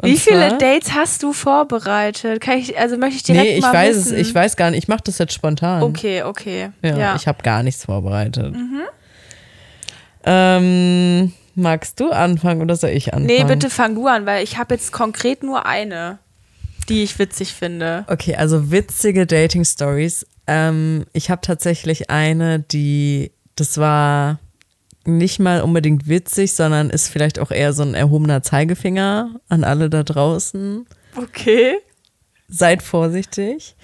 [0.01, 2.39] Und Wie viele Dates hast du vorbereitet?
[2.39, 4.15] Kann ich, also möchte ich direkt Nee, ich mal weiß wissen.
[4.15, 5.83] es, ich weiß gar nicht, ich mache das jetzt spontan.
[5.83, 6.69] Okay, okay.
[6.81, 7.15] Ja, Ja.
[7.17, 8.55] ich habe gar nichts vorbereitet.
[8.55, 8.79] Mhm.
[10.31, 13.25] Ähm, magst du anfangen oder soll ich anfangen?
[13.25, 16.19] nee, bitte fang du an, weil ich habe jetzt konkret nur eine,
[16.87, 18.05] die ich witzig finde.
[18.07, 20.27] Okay, also witzige Dating-Stories.
[20.45, 24.37] Ähm, ich habe tatsächlich eine, die, das war
[25.05, 29.89] nicht mal unbedingt witzig, sondern ist vielleicht auch eher so ein erhobener Zeigefinger an alle
[29.89, 30.85] da draußen.
[31.15, 31.77] Okay.
[32.47, 33.75] Seid vorsichtig.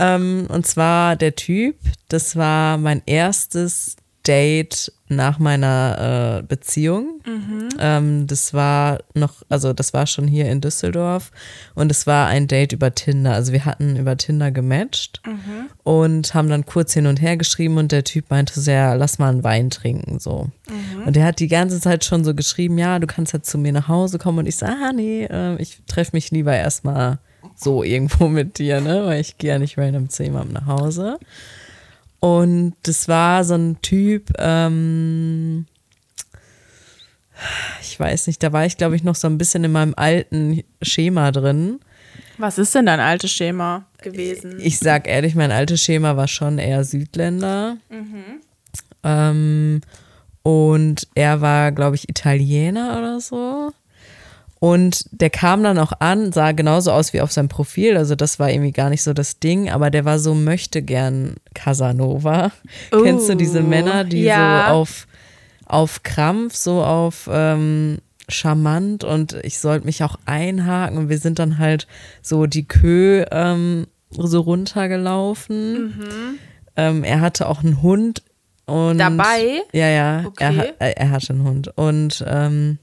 [0.00, 1.76] Ähm, und zwar der Typ,
[2.08, 3.94] das war mein erstes
[4.26, 7.20] Date nach meiner äh, Beziehung.
[7.78, 11.30] Ähm, das war noch, also das war schon hier in Düsseldorf
[11.74, 13.34] und es war ein Date über Tinder.
[13.34, 15.20] Also wir hatten über Tinder gematcht
[15.84, 19.28] und haben dann kurz hin und her geschrieben und der Typ meinte ja, lass mal
[19.28, 20.50] einen Wein trinken, so.
[21.06, 23.72] Und er hat die ganze Zeit schon so geschrieben, ja, du kannst jetzt zu mir
[23.72, 27.18] nach Hause kommen und ich so, ah, nee, äh, ich treffe mich lieber erstmal
[27.56, 31.18] so irgendwo mit dir, ne, weil ich gehe ja nicht random zu jemandem nach Hause.
[32.24, 35.66] Und das war so ein Typ, ähm,
[37.82, 40.62] ich weiß nicht, da war ich, glaube ich, noch so ein bisschen in meinem alten
[40.80, 41.80] Schema drin.
[42.38, 44.58] Was ist denn dein altes Schema gewesen?
[44.58, 47.76] Ich sag ehrlich, mein altes Schema war schon eher Südländer.
[49.02, 49.82] Ähm,
[50.42, 53.70] und er war, glaube ich, Italiener oder so.
[54.64, 57.98] Und der kam dann auch an, sah genauso aus wie auf seinem Profil.
[57.98, 61.34] Also das war irgendwie gar nicht so das Ding, aber der war so möchte gern
[61.52, 62.50] Casanova.
[62.90, 64.68] Kennst du diese Männer, die ja.
[64.68, 65.06] so auf,
[65.66, 67.98] auf Krampf, so auf ähm,
[68.30, 71.86] charmant und ich sollte mich auch einhaken und wir sind dann halt
[72.22, 76.38] so die Kö ähm, so runtergelaufen.
[76.74, 78.22] Ähm, er hatte auch einen Hund
[78.64, 79.60] und Dabei?
[79.74, 80.72] Ja, ja, er, Okay.
[80.78, 82.78] er, er hatte einen Hund und ähm,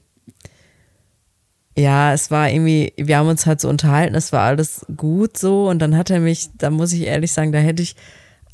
[1.76, 5.68] ja, es war irgendwie, wir haben uns halt so unterhalten, es war alles gut so
[5.68, 7.96] und dann hat er mich, da muss ich ehrlich sagen, da hätte ich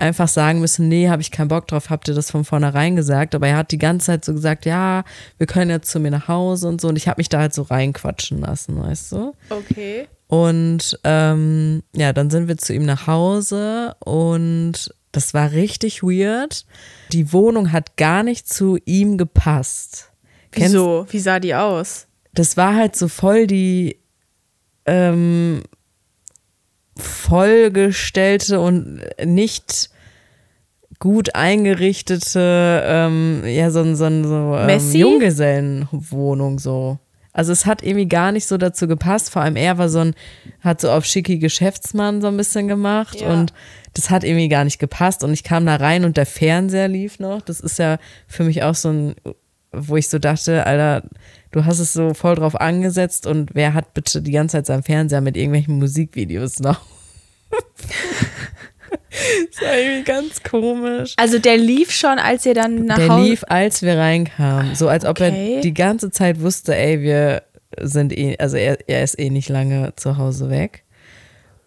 [0.00, 3.34] einfach sagen müssen, nee, habe ich keinen Bock drauf, habt ihr das von vornherein gesagt,
[3.34, 5.02] aber er hat die ganze Zeit so gesagt, ja,
[5.38, 7.52] wir können jetzt zu mir nach Hause und so und ich habe mich da halt
[7.54, 9.34] so reinquatschen lassen, weißt du?
[9.50, 10.06] Okay.
[10.28, 16.66] Und ähm, ja, dann sind wir zu ihm nach Hause und das war richtig weird.
[17.12, 20.12] Die Wohnung hat gar nicht zu ihm gepasst.
[20.52, 21.06] Kennst- Wieso?
[21.10, 22.06] Wie sah die aus?
[22.34, 23.98] Das war halt so voll die
[24.86, 25.62] ähm,
[26.96, 29.90] vollgestellte und nicht
[30.98, 34.92] gut eingerichtete, ähm, ja, so, ein- so, ein- so ähm?
[34.92, 36.98] Junggesellenwohnung so.
[37.32, 39.30] Also es hat irgendwie gar nicht so dazu gepasst.
[39.30, 40.14] Vor allem er war so ein,
[40.60, 43.28] hat so auf schicki Geschäftsmann so ein bisschen gemacht Ja.
[43.32, 43.52] und
[43.94, 45.22] das hat irgendwie gar nicht gepasst.
[45.22, 47.40] Und ich kam da rein und der Fernseher lief noch.
[47.42, 49.14] Das ist ja für mich auch so ein,
[49.70, 51.04] wo ich so dachte, Alter,
[51.50, 54.82] du hast es so voll drauf angesetzt und wer hat bitte die ganze Zeit seinen
[54.82, 56.80] Fernseher mit irgendwelchen Musikvideos noch?
[59.50, 61.14] das war irgendwie ganz komisch.
[61.16, 63.28] Also der lief schon, als ihr dann nach Der Hause...
[63.28, 64.74] lief, als wir reinkamen.
[64.74, 65.56] So als ob Okay.
[65.56, 67.42] er die ganze Zeit wusste, ey, wir
[67.80, 70.84] sind eh, also er, er ist eh nicht lange zu Hause weg.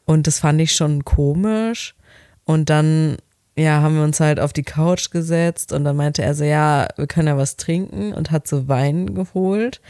[0.06, 1.96] Und das fand ich schon komisch.
[2.44, 3.18] Und dann,
[3.58, 6.88] ja, haben wir uns halt auf die Couch gesetzt und dann meinte er so, ja,
[6.96, 9.82] wir können ja was trinken und hat so Wein geholt.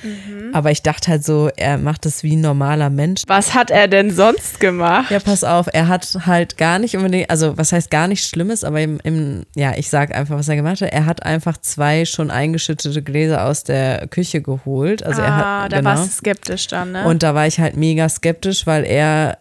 [0.51, 3.21] Aber ich dachte halt so, er macht das wie ein normaler Mensch.
[3.27, 5.11] Was hat er denn sonst gemacht?
[5.11, 8.63] Ja, pass auf, er hat halt gar nicht unbedingt, also was heißt gar nichts Schlimmes,
[8.63, 10.91] aber im, im ja, ich sag einfach, was er gemacht hat.
[10.91, 15.05] Er hat einfach zwei schon eingeschüttete Gläser aus der Küche geholt.
[15.05, 15.89] Also er ah, hat, da genau.
[15.91, 17.05] warst du skeptisch dann, ne?
[17.05, 19.37] Und da war ich halt mega skeptisch, weil er,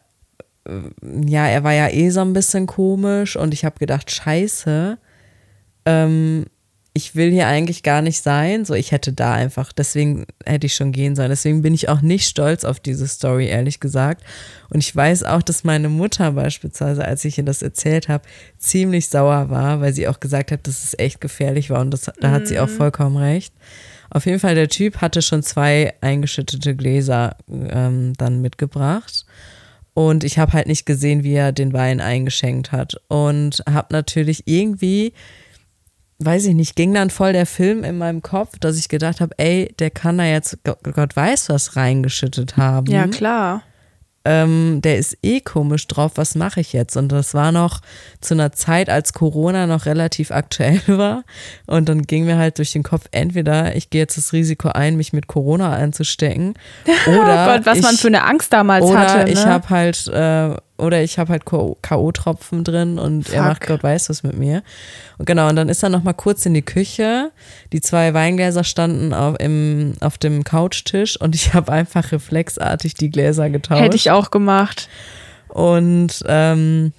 [1.26, 4.98] ja, er war ja eh so ein bisschen komisch und ich habe gedacht, scheiße,
[5.86, 6.44] ähm,
[6.92, 8.64] ich will hier eigentlich gar nicht sein.
[8.64, 11.30] So, ich hätte da einfach, deswegen hätte ich schon gehen sollen.
[11.30, 14.24] Deswegen bin ich auch nicht stolz auf diese Story, ehrlich gesagt.
[14.70, 18.24] Und ich weiß auch, dass meine Mutter beispielsweise, als ich ihr das erzählt habe,
[18.58, 21.80] ziemlich sauer war, weil sie auch gesagt hat, dass es echt gefährlich war.
[21.80, 23.54] Und das, da hat sie auch vollkommen recht.
[24.10, 29.24] Auf jeden Fall, der Typ hatte schon zwei eingeschüttete Gläser ähm, dann mitgebracht.
[30.08, 32.94] Und ich habe halt nicht gesehen, wie er den Wein eingeschenkt hat.
[33.08, 35.12] Und habe natürlich irgendwie
[36.22, 39.34] weiß ich nicht, ging dann voll der Film in meinem Kopf, dass ich gedacht habe,
[39.38, 42.92] ey, der kann da jetzt Gott weiß was reingeschüttet haben.
[42.92, 43.62] Ja, klar
[44.24, 46.96] ähm, der ist eh komisch drauf, was mache ich jetzt?
[46.96, 47.80] Und das war noch
[48.20, 51.24] zu einer Zeit, als Corona noch relativ aktuell war.
[51.66, 54.96] Und dann ging mir halt durch den Kopf, entweder ich gehe jetzt das Risiko ein,
[54.96, 56.54] mich mit Corona einzustecken.
[57.06, 59.24] Oder oh Gott, was ich, man für eine Angst damals oder hatte.
[59.24, 59.30] Ne?
[59.30, 63.34] ich habe halt äh, oder ich habe halt K.O.-Tropfen drin und Fuck.
[63.34, 64.62] er macht Gott weiß was mit mir.
[65.18, 67.30] Und genau, und dann ist er noch mal kurz in die Küche.
[67.72, 73.10] Die zwei Weingläser standen auf, im, auf dem Couchtisch und ich habe einfach reflexartig die
[73.10, 73.80] Gläser getauscht.
[73.80, 74.88] Hätte ich auch gemacht.
[75.48, 76.92] Und ähm,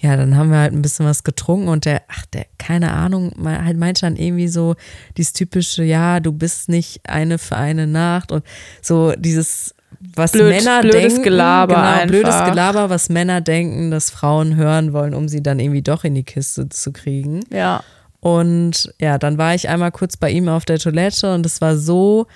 [0.00, 3.32] ja, dann haben wir halt ein bisschen was getrunken und der, ach, der, keine Ahnung,
[3.44, 4.76] halt meinte dann irgendwie so
[5.16, 8.44] dieses typische, ja, du bist nicht eine für eine Nacht und
[8.80, 9.74] so dieses
[10.14, 12.06] was Blöd, Männer blödes denken, Gelaber genau, einfach.
[12.06, 16.14] blödes Gelaber, was Männer denken, dass Frauen hören wollen, um sie dann irgendwie doch in
[16.14, 17.44] die Kiste zu kriegen.
[17.52, 17.82] Ja.
[18.20, 21.76] Und ja, dann war ich einmal kurz bei ihm auf der Toilette und es war
[21.76, 22.26] so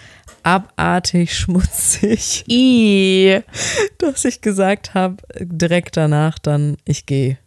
[0.43, 3.41] abartig schmutzig, I.
[3.99, 7.39] dass ich gesagt habe, direkt danach dann, ich gehe.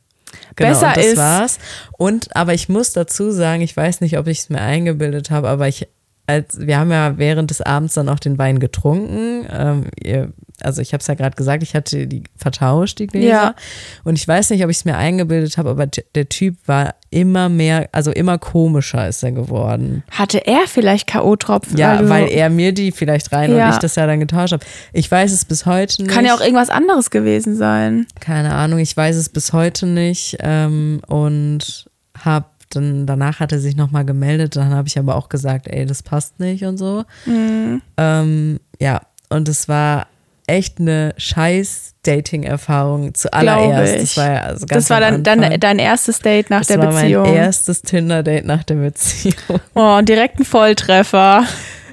[0.55, 1.17] Genau, Besser und das ist.
[1.17, 1.59] war's.
[1.97, 5.49] Und aber ich muss dazu sagen, ich weiß nicht, ob ich es mir eingebildet habe,
[5.49, 5.87] aber ich
[6.27, 9.47] als wir haben ja während des Abends dann auch den Wein getrunken.
[9.49, 13.27] Ähm, ihr, also ich habe es ja gerade gesagt, ich hatte die vertauscht, die Gläser.
[13.27, 13.55] Ja.
[14.03, 17.47] Und ich weiß nicht, ob ich es mir eingebildet habe, aber der Typ war immer
[17.47, 20.03] mehr, also immer komischer ist er geworden.
[20.11, 21.77] Hatte er vielleicht K.O.-Tropfen?
[21.77, 23.67] Ja, weil, weil, er mir die vielleicht rein Ja.
[23.67, 24.65] und ich das ja dann getauscht habe.
[24.91, 26.13] Ich weiß es bis heute nicht.
[26.13, 28.05] Kann ja auch irgendwas anderes gewesen sein.
[28.19, 33.59] Keine Ahnung, ich weiß es bis heute nicht ähm, und habe dann danach hat er
[33.59, 37.03] sich nochmal gemeldet, dann habe ich aber auch gesagt, ey, das passt nicht und so.
[37.25, 37.81] Mhm.
[37.97, 40.07] Ähm, ja, und es war
[40.47, 44.01] echt eine scheiß Dating-Erfahrung zuallererst.
[44.01, 46.79] Das war ja also ganz Das war dann, dann dein erstes Date nach das der
[46.79, 47.23] war Beziehung.
[47.23, 49.59] mein erstes Tinder-Date nach der Beziehung.
[49.75, 51.43] Oh, direkt ein Volltreffer.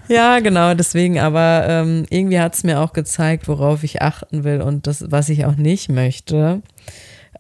[0.07, 4.61] Ja, genau, deswegen, aber ähm, irgendwie hat es mir auch gezeigt, worauf ich achten will
[4.61, 6.61] und das, was ich auch nicht möchte.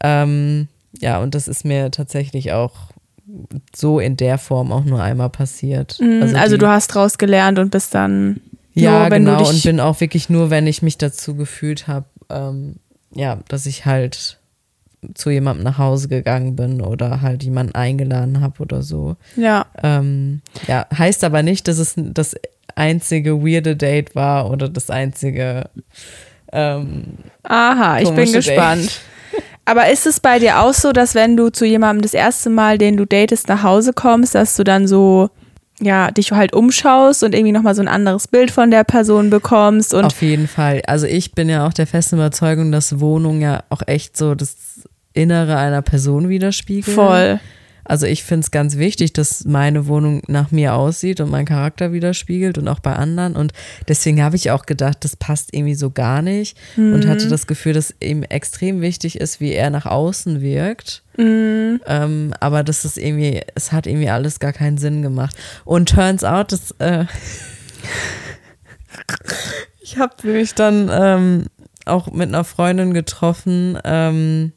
[0.02, 0.68] Ähm,
[0.98, 2.72] ja, und das ist mir tatsächlich auch
[3.74, 5.98] so in der Form auch nur einmal passiert.
[6.20, 8.40] Also, also die- du hast draus gelernt und bist dann
[8.74, 12.06] ja, nur, wenn genau, und bin auch wirklich nur, wenn ich mich dazu gefühlt habe,
[12.28, 12.76] ähm,
[13.14, 14.38] ja, dass ich halt
[15.14, 19.16] zu jemandem nach Hause gegangen bin oder halt jemanden eingeladen habe oder so.
[19.36, 22.34] ja Ähm, ja, heißt aber nicht, dass es das
[22.74, 25.68] einzige weirde Date war oder das einzige.
[26.52, 27.04] Ähm,
[27.42, 28.90] Aha, ich bin gespannt.
[29.64, 32.78] Aber ist es bei dir auch so, dass wenn du zu jemandem das erste Mal,
[32.78, 35.30] den du datest, nach Hause kommst, dass du dann so,
[35.80, 39.94] ja, dich halt umschaust und irgendwie nochmal so ein anderes Bild von der Person bekommst
[39.94, 40.82] und auf jeden Fall.
[40.86, 44.54] Also ich bin ja auch der festen Überzeugung, dass Wohnung ja auch echt so das
[45.14, 46.94] Innere einer Person widerspiegelt.
[46.94, 47.40] voll.
[47.84, 51.92] Also ich finde es ganz wichtig, dass meine Wohnung nach mir aussieht und meinen Charakter
[51.92, 53.36] widerspiegelt und auch bei anderen.
[53.36, 53.52] Und
[53.88, 56.56] deswegen habe ich auch gedacht, das passt irgendwie so gar nicht.
[56.94, 61.02] Und hatte das Gefühl, dass ihm extrem wichtig ist, wie er nach außen wirkt.
[61.86, 65.36] Ähm, aber das ist irgendwie, es hat irgendwie alles gar keinen Sinn gemacht.
[65.64, 67.04] Und turns out, dass äh,
[69.80, 71.46] ich habe mich dann ähm,
[71.84, 74.52] auch mit einer Freundin getroffen, ähm,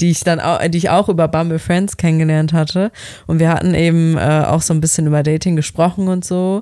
[0.00, 2.90] die ich dann auch, die ich auch über Bumble Friends kennengelernt hatte.
[3.26, 6.60] Und wir hatten eben äh, auch so ein bisschen über Dating gesprochen und so.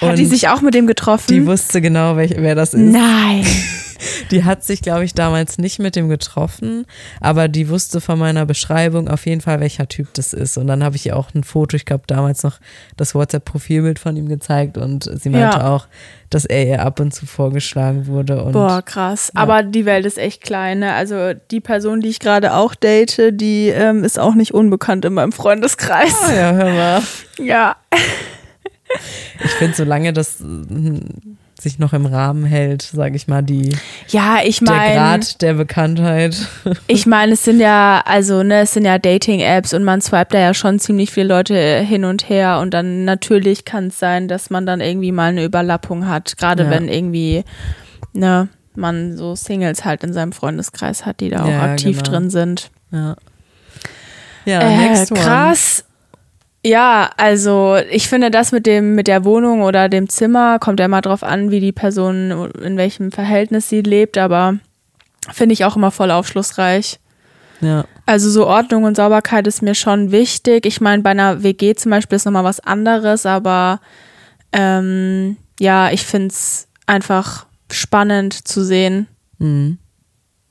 [0.00, 1.32] Hat und die sich auch mit dem getroffen?
[1.32, 2.80] die wusste genau, welch, wer das ist.
[2.80, 3.44] Nein.
[4.30, 6.86] Die hat sich, glaube ich, damals nicht mit dem getroffen,
[7.20, 10.56] aber die wusste von meiner Beschreibung auf jeden Fall, welcher Typ das ist.
[10.58, 12.58] Und dann habe ich ihr auch ein Foto, ich glaube, damals noch
[12.96, 15.70] das WhatsApp-Profilbild von ihm gezeigt und sie meinte Ja.
[15.70, 15.86] auch,
[16.30, 18.42] dass er ihr ab und zu vorgeschlagen wurde.
[18.42, 19.30] Und Boah, krass.
[19.34, 20.78] Aber die Welt ist echt klein.
[20.80, 20.92] Ne?
[20.94, 25.12] Also die Person, die ich gerade auch date, die ähm, ist auch nicht unbekannt in
[25.14, 26.14] meinem Freundeskreis.
[26.22, 27.02] Ah ja, hör mal.
[27.38, 27.76] Ja.
[29.44, 30.96] Ich finde, solange das mm,
[31.62, 33.76] sich noch im Rahmen hält, sage ich mal, die,
[34.08, 36.36] Ja, ich der meine, Grad der Bekanntheit.
[36.86, 40.38] ich meine, es sind ja, also, ne, es sind ja Dating-Apps und man swipet da
[40.38, 44.50] ja schon ziemlich viele Leute hin und her und dann natürlich kann es sein, dass
[44.50, 46.36] man dann irgendwie mal eine Überlappung hat.
[46.38, 46.70] Gerade Ja.
[46.70, 47.44] wenn irgendwie,
[48.12, 52.10] ne, man so Singles halt in seinem Freundeskreis hat, die da auch Ja, aktiv genau.
[52.10, 52.70] drin sind.
[52.90, 53.16] Ja,
[54.44, 55.84] ja Äh, krass.
[56.64, 60.86] Ja, also ich finde das mit dem mit der Wohnung oder dem Zimmer kommt ja
[60.86, 64.58] immer drauf an, wie die Person in welchem Verhältnis sie lebt, aber
[65.32, 67.00] finde ich auch immer voll aufschlussreich.
[67.60, 67.84] Ja.
[68.06, 70.66] Also so Ordnung und Sauberkeit ist mir schon wichtig.
[70.66, 73.80] Ich meine, bei einer WG zum Beispiel ist nochmal was anderes, aber
[74.52, 79.08] ähm, ja, ich finde es einfach spannend zu sehen.
[79.38, 79.78] Mhm.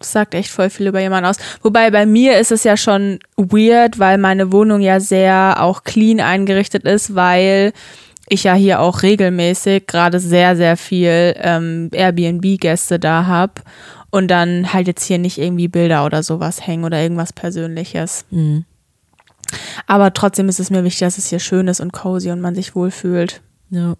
[0.01, 1.37] Das sagt echt voll viel über jemanden aus.
[1.61, 6.19] Wobei bei mir ist es ja schon weird, weil meine Wohnung ja sehr auch clean
[6.19, 7.71] eingerichtet ist, weil
[8.27, 13.61] ich ja hier auch regelmäßig gerade sehr, sehr viel ähm, Airbnb-Gäste da habe
[14.09, 18.25] und dann halt jetzt hier nicht irgendwie Bilder oder sowas hängen oder irgendwas Persönliches.
[18.31, 18.65] Mhm.
[19.85, 22.55] Aber trotzdem ist es mir wichtig, dass es hier schön ist und cozy und man
[22.55, 23.41] sich wohlfühlt.
[23.69, 23.95] Ja.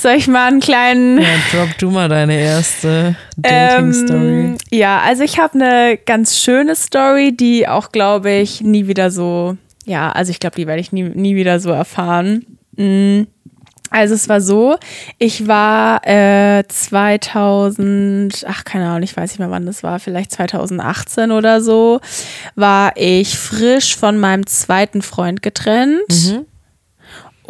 [0.00, 1.20] Soll ich mal einen kleinen.
[1.20, 4.18] ja, drop du mal deine erste Dating-Story.
[4.18, 9.10] Ähm, ja, also ich habe eine ganz schöne Story, die auch, glaube ich, nie wieder
[9.10, 9.56] so.
[9.84, 12.46] Ja, also ich glaube, die werde ich nie, nie wieder so erfahren.
[12.76, 13.22] Mm.
[13.92, 14.76] Also es war so,
[15.18, 20.30] ich war äh, 2000, ach keine Ahnung, ich weiß nicht mehr wann das war, vielleicht
[20.30, 22.00] 2018 oder so,
[22.54, 26.08] war ich frisch von meinem zweiten Freund getrennt.
[26.08, 26.46] Mhm.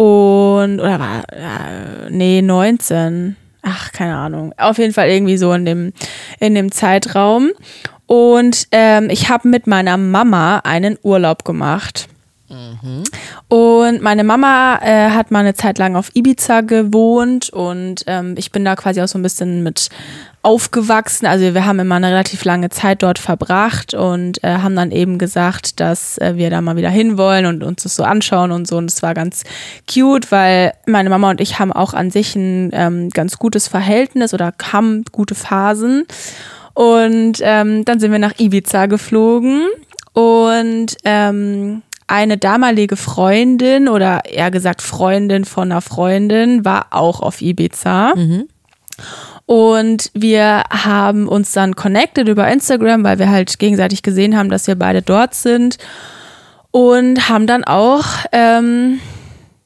[0.01, 3.37] Und, oder war, ja, nee, 19.
[3.61, 4.55] Ach, keine Ahnung.
[4.57, 5.93] Auf jeden Fall irgendwie so in dem,
[6.39, 7.51] in dem Zeitraum.
[8.07, 12.09] Und ähm, ich habe mit meiner Mama einen Urlaub gemacht.
[13.49, 18.51] Und meine Mama äh, hat mal eine Zeit lang auf Ibiza gewohnt und ähm, ich
[18.51, 19.89] bin da quasi auch so ein bisschen mit
[20.43, 21.27] aufgewachsen.
[21.27, 25.19] Also wir haben immer eine relativ lange Zeit dort verbracht und äh, haben dann eben
[25.19, 28.79] gesagt, dass äh, wir da mal wieder hinwollen und uns das so anschauen und so.
[28.79, 29.45] Und es war ganz
[29.93, 34.33] cute, weil meine Mama und ich haben auch an sich ein ähm, ganz gutes Verhältnis
[34.33, 36.07] oder haben gute Phasen.
[36.73, 39.67] Und ähm, dann sind wir nach Ibiza geflogen
[40.15, 47.41] und ähm, eine damalige Freundin oder eher gesagt Freundin von einer Freundin war auch auf
[47.41, 48.13] Ibiza.
[49.47, 54.67] Und wir haben uns dann connected über Instagram, weil wir halt gegenseitig gesehen haben, dass
[54.67, 55.79] wir beide dort sind.
[56.73, 59.01] Und haben dann auch, ähm,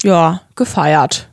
[0.02, 1.28] ja, gefeiert.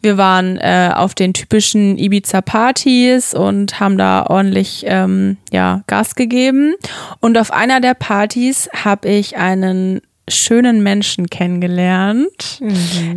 [0.00, 6.74] Wir waren äh, auf den typischen Ibiza-Partys und haben da ordentlich ähm, ja, Gas gegeben.
[7.20, 12.60] Und auf einer der Partys habe ich einen schönen Menschen kennengelernt.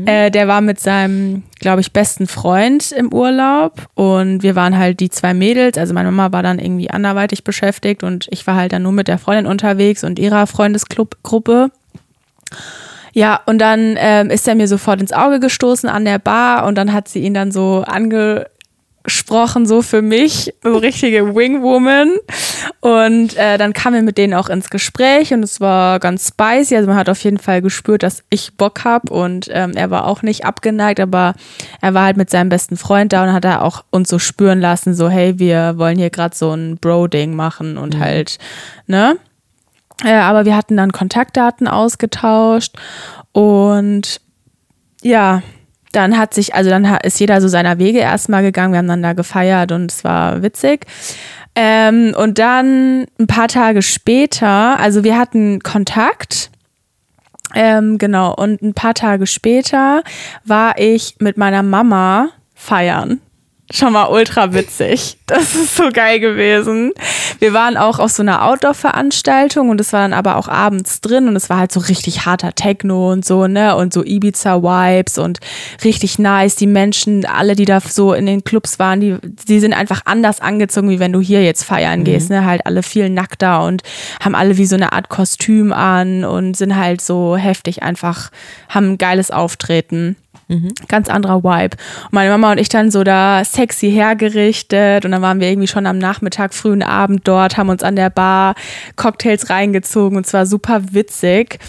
[0.05, 4.99] Äh, der war mit seinem, glaube ich, besten Freund im Urlaub und wir waren halt
[4.99, 5.77] die zwei Mädels.
[5.77, 9.07] Also meine Mama war dann irgendwie anderweitig beschäftigt und ich war halt dann nur mit
[9.07, 11.71] der Freundin unterwegs und ihrer Freundesgruppe.
[13.13, 16.75] Ja, und dann ähm, ist er mir sofort ins Auge gestoßen an der Bar und
[16.75, 17.83] dann hat sie ihn dann so
[19.09, 22.13] angesprochen, so für mich, so richtige Wingwoman.
[22.79, 26.75] Und äh, dann kamen wir mit denen auch ins Gespräch und es war ganz spicy.
[26.75, 30.05] Also man hat auf jeden Fall gespürt, dass ich Bock hab und ähm, er war
[30.05, 31.33] auch nicht abgeneigt, aber
[31.81, 34.61] er war halt mit seinem besten Freund da und hat er auch uns so spüren
[34.61, 38.37] lassen, so hey, wir wollen hier gerade so ein Bro-Ding machen und halt,
[38.85, 39.17] ne?
[40.05, 42.77] Äh, aber wir hatten dann Kontaktdaten ausgetauscht
[43.33, 44.21] und
[45.01, 45.41] ja,
[45.91, 48.73] dann hat sich, also dann ist jeder so seiner Wege erstmal gegangen.
[48.73, 50.85] Wir haben dann da gefeiert und es war witzig.
[51.55, 56.51] Ähm, und dann ein paar Tage später, also wir hatten Kontakt.
[57.55, 60.03] Ähm, genau, und ein paar Tage später
[60.45, 63.19] war ich mit meiner Mama feiern.
[63.71, 65.17] Schon mal ultra witzig.
[65.27, 66.91] Das ist so geil gewesen.
[67.37, 71.27] Wir waren auch auf so einer Outdoor-Veranstaltung und es war dann aber auch abends drin
[71.27, 73.75] und es war halt so richtig harter Techno und so, ne?
[73.75, 75.39] Und so Ibiza-Vibes und
[75.83, 76.55] richtig nice.
[76.55, 80.41] Die Menschen, alle, die da so in den Clubs waren, die, die sind einfach anders
[80.41, 82.45] angezogen, wie wenn du hier jetzt feiern gehst, ne?
[82.45, 83.83] Halt alle viel nackter und
[84.19, 88.31] haben alle wie so eine Art Kostüm an und sind halt so heftig einfach,
[88.67, 90.15] haben ein geiles Auftreten.
[90.87, 91.77] Ganz anderer Vibe.
[92.05, 95.67] Und meine Mama und ich dann so da sexy hergerichtet und dann waren wir irgendwie
[95.67, 98.55] schon am Nachmittag, frühen Abend dort, haben uns an der Bar
[98.95, 101.59] Cocktails reingezogen und zwar super witzig.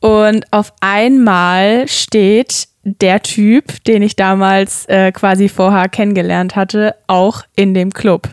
[0.00, 7.42] Und auf einmal steht der Typ, den ich damals äh, quasi vorher kennengelernt hatte, auch
[7.56, 8.28] in dem Club.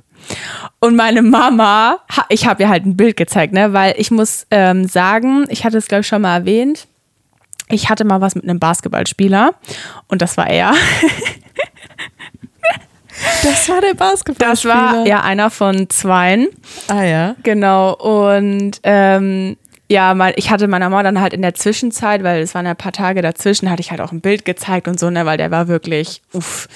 [0.79, 1.97] Und meine Mama,
[2.29, 5.77] ich habe ihr halt ein Bild gezeigt, ne, weil ich muss ähm, sagen, ich hatte
[5.77, 6.87] es glaube ich schon mal erwähnt,
[7.73, 9.53] ich hatte mal was mit einem Basketballspieler
[10.07, 10.73] und das war er.
[13.43, 14.49] Das war der Basketball.
[14.49, 16.47] Das war ja einer von zweien.
[16.87, 17.35] Ah ja.
[17.43, 17.93] Genau.
[17.93, 19.55] Und ähm,
[19.89, 22.71] ja, mal, ich hatte meiner Mama dann halt in der Zwischenzeit, weil es waren ja
[22.71, 25.37] ein paar Tage dazwischen, hatte ich halt auch ein Bild gezeigt und so, ne, weil
[25.37, 26.67] der war wirklich, uff,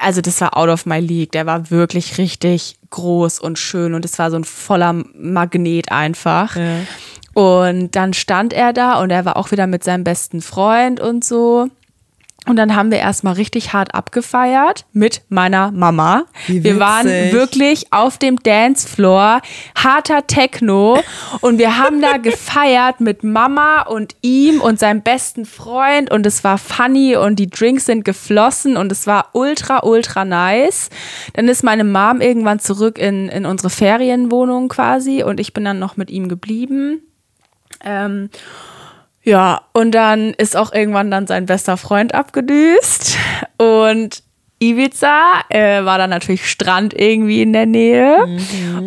[0.00, 1.32] also das war out of my league.
[1.32, 6.56] Der war wirklich richtig groß und schön und es war so ein voller Magnet einfach.
[6.56, 6.78] Ja.
[7.34, 11.24] Und dann stand er da und er war auch wieder mit seinem besten Freund und
[11.24, 11.68] so.
[12.46, 16.24] Und dann haben wir erstmal richtig hart abgefeiert mit meiner Mama.
[16.46, 19.40] Wir waren wirklich auf dem Dancefloor,
[19.74, 20.98] harter Techno
[21.40, 26.44] und wir haben da gefeiert mit Mama und ihm und seinem besten Freund und es
[26.44, 30.90] war funny und die Drinks sind geflossen und es war ultra, ultra nice.
[31.32, 35.78] Dann ist meine Mom irgendwann zurück in, in unsere Ferienwohnung quasi und ich bin dann
[35.78, 37.00] noch mit ihm geblieben.
[37.84, 38.30] Ähm,
[39.22, 43.16] ja, und dann ist auch irgendwann dann sein bester Freund abgedüst.
[43.56, 44.22] Und
[44.58, 48.24] Ibiza äh, war dann natürlich Strand irgendwie in der Nähe.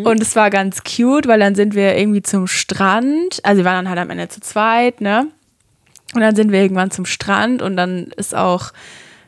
[0.05, 3.39] Und es war ganz cute, weil dann sind wir irgendwie zum Strand.
[3.43, 5.27] Also wir waren dann halt am Ende zu zweit, ne?
[6.13, 8.71] Und dann sind wir irgendwann zum Strand und dann ist auch,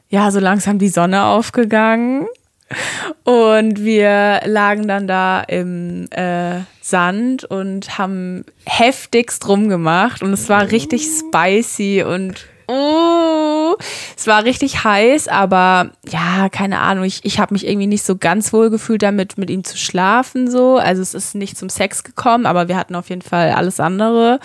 [0.10, 2.26] ja, so langsam die Sonne aufgegangen.
[3.24, 10.22] Und wir lagen dann da im äh, Sand und haben heftigst rumgemacht.
[10.22, 13.09] Und es war richtig spicy und oh,
[14.16, 17.04] es war richtig heiß, aber ja, keine Ahnung.
[17.04, 20.50] Ich, ich habe mich irgendwie nicht so ganz wohl gefühlt damit, mit ihm zu schlafen.
[20.50, 20.78] so.
[20.78, 24.40] Also es ist nicht zum Sex gekommen, aber wir hatten auf jeden Fall alles andere.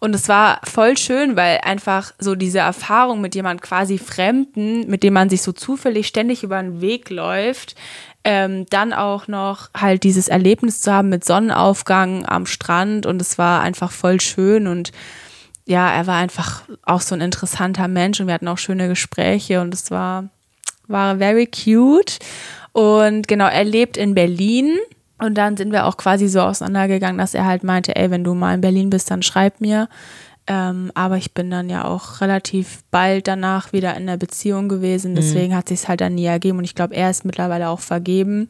[0.00, 5.02] Und es war voll schön, weil einfach so diese Erfahrung mit jemand quasi Fremden, mit
[5.02, 7.76] dem man sich so zufällig ständig über den Weg läuft,
[8.24, 13.38] ähm, dann auch noch halt dieses Erlebnis zu haben mit Sonnenaufgang am Strand und es
[13.38, 14.92] war einfach voll schön und
[15.66, 19.60] ja, er war einfach auch so ein interessanter Mensch und wir hatten auch schöne Gespräche
[19.60, 20.28] und es war,
[20.88, 22.18] war very cute.
[22.72, 24.78] Und genau, er lebt in Berlin.
[25.18, 28.34] Und dann sind wir auch quasi so auseinandergegangen, dass er halt meinte, ey, wenn du
[28.34, 29.88] mal in Berlin bist, dann schreib mir.
[30.48, 35.14] Ähm, aber ich bin dann ja auch relativ bald danach wieder in der Beziehung gewesen.
[35.14, 36.58] Deswegen hat sich halt dann nie ergeben.
[36.58, 38.48] Und ich glaube, er ist mittlerweile auch vergeben.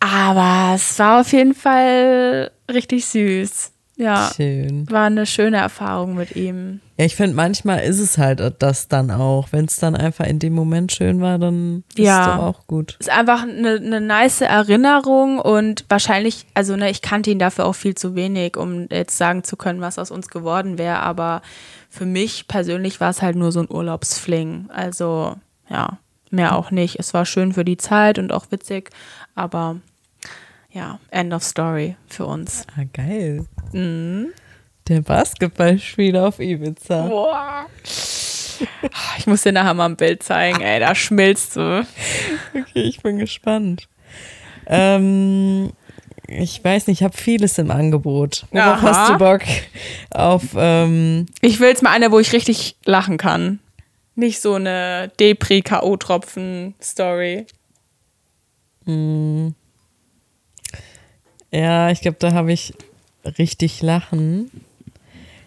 [0.00, 3.72] Aber es war auf jeden Fall richtig süß.
[3.98, 4.90] Ja, Schön.
[4.90, 6.80] war eine schöne Erfahrung mit ihm.
[6.98, 9.48] Ja, ich finde, manchmal ist es halt das dann auch.
[9.52, 12.20] Wenn es dann einfach in dem Moment schön war, dann ist Ja.
[12.20, 12.96] es doch auch gut.
[13.00, 17.74] Ist einfach eine, eine nice Erinnerung und wahrscheinlich, also ne, ich kannte ihn dafür auch
[17.74, 20.98] viel zu wenig, um jetzt sagen zu können, was aus uns geworden wäre.
[21.00, 21.40] Aber
[21.88, 24.66] für mich persönlich war es halt nur so ein Urlaubsfling.
[24.68, 25.36] Also
[25.70, 25.98] ja,
[26.30, 26.98] mehr auch nicht.
[26.98, 28.90] Es war schön für die Zeit und auch witzig,
[29.34, 29.76] aber
[30.76, 32.66] ja, End of Story für uns.
[32.76, 33.46] Ah, geil.
[33.72, 34.28] Mhm.
[34.88, 37.06] Der Basketballspieler auf Ibiza.
[37.08, 37.66] Boah.
[39.18, 41.86] Ich muss dir nachher mal ein Bild zeigen, ey, da schmilzt du.
[42.54, 43.88] Okay, ich bin gespannt.
[44.66, 45.72] Ähm,
[46.28, 48.46] ich weiß nicht, ich habe vieles im Angebot.
[48.50, 48.82] Worauf Aha.
[48.82, 49.42] hast du Bock?
[50.10, 53.60] Auf, ähm, Ich will jetzt mal eine, wo ich richtig lachen kann.
[54.14, 57.46] Nicht so eine Depri-K.O.-Tropfen-Story.
[61.56, 62.74] ja, ich glaube, da habe ich
[63.38, 64.50] richtig lachen.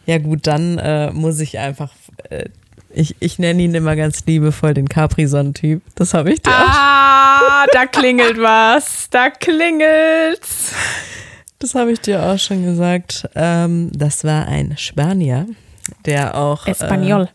[0.05, 1.91] Ja gut, dann äh, muss ich einfach,
[2.29, 2.45] äh,
[2.89, 5.83] ich, ich nenne ihn immer ganz liebevoll den Capri-Son-Typ.
[5.95, 9.07] Das habe ich dir auch Ah, da klingelt was.
[9.11, 10.73] Da klingelt's.
[11.59, 13.29] Das habe ich dir auch schon gesagt.
[13.35, 15.45] Ähm, das war ein Spanier,
[16.05, 17.23] der auch, Espanol.
[17.23, 17.27] Äh,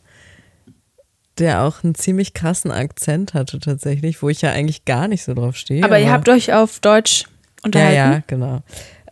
[1.38, 5.34] der auch einen ziemlich krassen Akzent hatte tatsächlich, wo ich ja eigentlich gar nicht so
[5.34, 5.84] drauf stehe.
[5.84, 7.26] Aber ihr habt euch auf Deutsch
[7.64, 7.96] unterhalten?
[7.96, 8.60] ja, genau.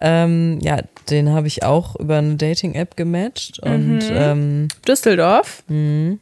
[0.00, 0.78] Ähm, ja,
[1.10, 4.14] den habe ich auch über eine Dating-App gematcht und Mhm.
[4.16, 5.62] ähm, Düsseldorf.
[5.68, 6.18] der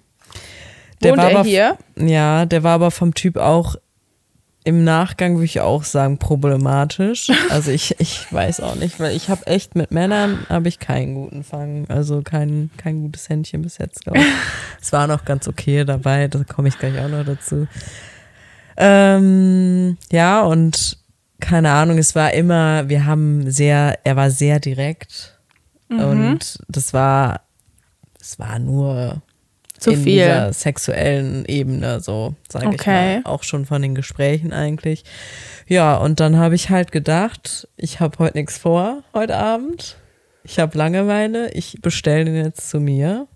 [1.02, 1.78] Wohnt war er aber hier?
[1.96, 3.76] Ja, der war aber vom Typ auch
[4.64, 7.30] im Nachgang, würde ich auch sagen, problematisch.
[7.50, 11.14] Also ich, ich weiß auch nicht, weil ich habe echt mit Männern habe ich keinen
[11.14, 14.26] guten Fang, also kein, kein gutes Händchen bis jetzt, glaube ich.
[14.82, 17.66] Es war noch ganz okay dabei, da komme ich gleich auch noch dazu.
[18.76, 20.96] Ähm, ja, und
[21.40, 25.38] keine Ahnung, es war immer, wir haben sehr, er war sehr direkt
[25.88, 26.38] und
[26.68, 27.40] das war,
[28.20, 29.22] es war nur
[29.78, 30.12] Zu in viel.
[30.12, 33.18] dieser sexuellen Ebene, so sage Okay.
[33.18, 33.32] ich mal.
[33.32, 35.02] Auch schon von den Gesprächen eigentlich.
[35.66, 39.96] Ja, und dann habe ich halt gedacht, ich habe heute nichts vor, heute Abend.
[40.44, 43.26] Ich habe Langeweile, ich bestelle den jetzt zu mir.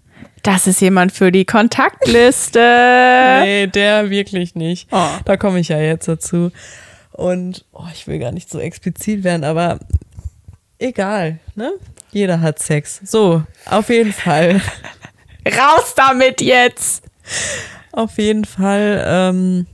[0.42, 2.60] Das ist jemand für die Kontaktliste.
[3.42, 4.88] Nee, der wirklich nicht.
[4.92, 5.08] Oh.
[5.24, 6.50] Da komme ich ja jetzt dazu.
[7.14, 9.78] Und oh, ich will gar nicht so explizit werden, aber
[10.78, 11.72] egal, ne?
[12.10, 13.00] Jeder hat Sex.
[13.04, 14.60] So, auf jeden Fall.
[15.46, 17.04] Raus damit jetzt.
[17.92, 19.66] Auf jeden Fall, ähm,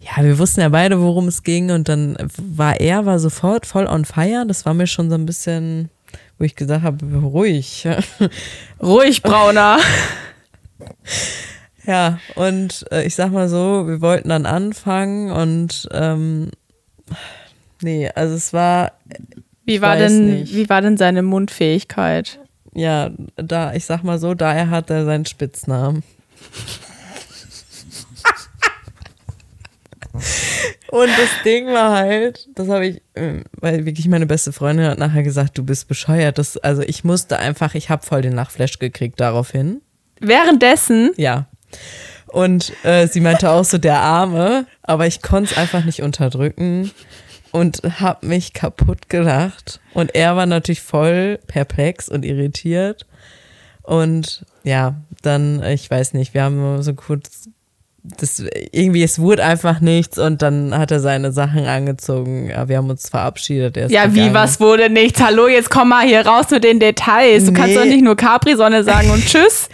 [0.00, 3.86] ja, wir wussten ja beide, worum es ging und dann war er war sofort voll
[3.86, 4.46] on fire.
[4.48, 5.90] Das war mir schon so ein bisschen,
[6.38, 7.86] wo ich gesagt habe, ruhig.
[8.82, 9.78] Ruhig, Brauner.
[11.86, 16.50] ja, und äh, ich sag mal so, wir wollten dann anfangen und ähm,
[17.82, 18.92] nee, also es war
[19.64, 20.54] Wie war, denn, nicht.
[20.54, 22.38] wie war denn seine Mundfähigkeit?
[22.74, 26.02] Ja, da, ich sag mal so, daher hat er seinen Spitznamen.
[30.90, 34.98] Und das Ding war halt, das habe ich, ähm, weil wirklich meine beste Freundin hat
[34.98, 36.38] nachher gesagt, du bist bescheuert.
[36.38, 39.82] Das, also ich musste einfach, ich habe voll den Lachflash gekriegt daraufhin.
[40.20, 41.46] Währenddessen, Ja.
[42.28, 46.90] Und äh, sie meinte auch so, der Arme, aber ich konnte es einfach nicht unterdrücken
[47.52, 49.80] und habe mich kaputt gelacht.
[49.94, 53.06] Und er war natürlich voll perplex und irritiert.
[53.82, 57.48] Und ja, dann, ich weiß nicht, wir haben so kurz,
[58.02, 62.50] das, irgendwie, es wurde einfach nichts und dann hat er seine Sachen angezogen.
[62.50, 63.76] Ja, wir haben uns verabschiedet.
[63.76, 64.34] Er ja, wie, gegangen.
[64.34, 65.20] was wurde nichts?
[65.20, 67.44] Hallo, jetzt komm mal hier raus mit den Details.
[67.46, 67.76] Du kannst Nee.
[67.76, 69.68] doch nicht nur Capri-Sonne sagen und tschüss.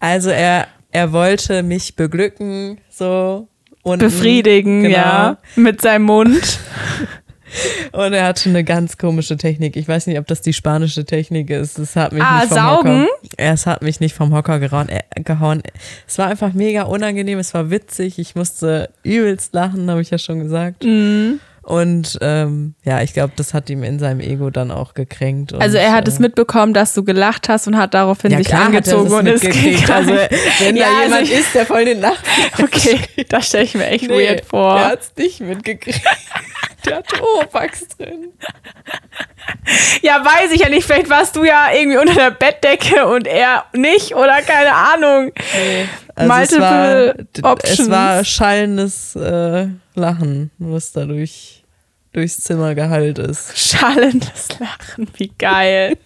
[0.00, 3.48] Also er, er wollte mich beglücken, so.
[3.82, 4.94] Und Befriedigen, Genau.
[4.96, 6.58] ja, mit seinem Mund.
[7.92, 9.76] Und er hatte eine ganz komische Technik.
[9.76, 11.78] Ich weiß nicht, ob das die spanische Technik ist.
[11.78, 13.02] Es hat mich Ah, nicht vom saugen?
[13.02, 13.08] Hocker.
[13.36, 15.62] Es hat mich nicht vom Hocker gehauen, äh, gehauen.
[16.06, 17.38] Es war einfach mega unangenehm.
[17.38, 18.18] Es war witzig.
[18.18, 20.84] Ich musste übelst lachen, habe ich ja schon gesagt.
[20.84, 21.40] Mhm.
[21.62, 25.52] Und ähm, ja, ich glaube, das hat ihm in seinem Ego dann auch gekränkt.
[25.52, 28.38] Und, Also er hat es äh, mitbekommen, dass du gelacht hast und hat daraufhin ja,
[28.38, 29.90] sich klar hat er angezogen und ist gegangen.
[29.92, 30.12] Also
[30.58, 32.18] wenn Ja, da also jemand ich- ist, der voll den Lachen
[32.60, 32.98] Okay,
[33.28, 34.74] das stelle ich mir echt weird vor.
[34.74, 36.00] Der hat's nicht mitgekriegt.
[36.86, 38.32] Der hat Oropax drin.
[40.02, 40.84] Ja, weiß ich ja nicht.
[40.84, 45.32] Vielleicht warst du ja irgendwie unter der Bettdecke und er nicht oder keine Ahnung.
[46.14, 47.80] Also es Multiple war, options.
[47.80, 51.64] Es war schallendes äh, Lachen, was da durch,
[52.12, 53.56] durchs Zimmer geheilt ist.
[53.58, 55.96] Schallendes Lachen, wie geil.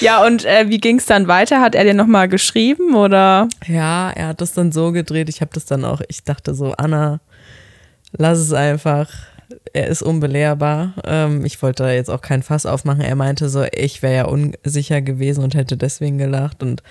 [0.00, 1.60] ja, und äh, wie ging es dann weiter?
[1.60, 3.48] Hat er dir nochmal geschrieben oder?
[3.66, 5.28] Ja, er hat das dann so gedreht.
[5.28, 7.20] Ich habe das dann auch, ich dachte so, Anna,
[8.12, 9.08] lass es einfach.
[9.72, 10.94] Er ist unbelehrbar.
[11.04, 13.00] Ähm, ich wollte da jetzt auch kein Fass aufmachen.
[13.00, 16.82] Er meinte so, ich wäre ja unsicher gewesen und hätte deswegen gelacht und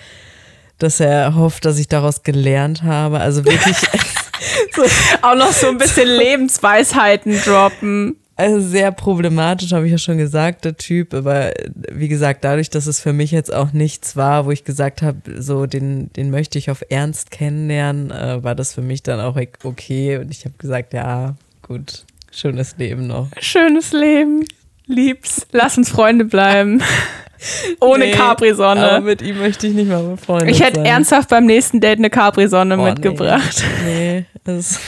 [0.78, 3.20] dass er hofft, dass ich daraus gelernt habe.
[3.20, 3.76] Also wirklich
[4.74, 4.82] so,
[5.22, 8.16] Auch noch so ein bisschen Lebensweisheiten droppen.
[8.36, 11.12] Also sehr problematisch, habe ich ja schon gesagt, der Typ.
[11.12, 11.52] Aber
[11.92, 15.18] wie gesagt, dadurch, dass es für mich jetzt auch nichts war, wo ich gesagt habe,
[15.38, 19.38] so den, den möchte ich auf Ernst kennenlernen, äh, war das für mich dann auch
[19.62, 20.16] okay.
[20.16, 23.28] Und ich habe gesagt, ja, gut, schönes Leben noch.
[23.40, 24.46] Schönes Leben.
[24.86, 25.46] Lieb's.
[25.52, 26.82] Lass uns Freunde bleiben.
[27.80, 28.90] Ohne Nee, Capri-Sonne.
[28.90, 30.84] Aber mit ihm möchte ich nicht mal befreundet Ich hätte sein.
[30.86, 33.64] ernsthaft beim nächsten Date eine Capri-Sonne Oh, mitgebracht.
[33.84, 34.78] Nee, nee es,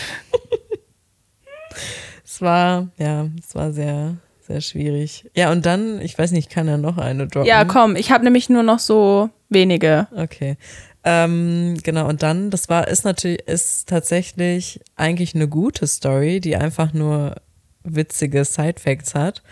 [2.25, 4.17] es war, ja, es war sehr,
[4.47, 5.31] sehr schwierig.
[5.35, 7.49] Ja, und dann, ich weiß nicht, ich kann ja noch eine droppen.
[7.49, 10.09] Ja, komm, ich habe nämlich nur noch so wenige.
[10.15, 10.57] Okay.
[11.05, 16.57] Ähm, genau, und dann, das war, ist natürlich, ist tatsächlich eigentlich eine gute Story, die
[16.57, 17.37] einfach nur
[17.85, 19.43] witzige Side-Facts hat.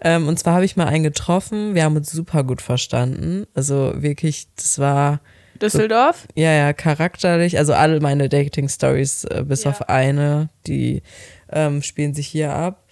[0.00, 3.46] Ähm, und zwar habe ich mal einen getroffen, wir haben uns super gut verstanden.
[3.54, 5.20] Also wirklich, das war,
[5.62, 6.26] Düsseldorf?
[6.34, 9.70] ja, ja, charakterlich, also alle meine Dating-Stories, äh, bis Ja.
[9.70, 11.02] auf eine, die
[11.50, 12.82] ähm, spielen sich hier ab.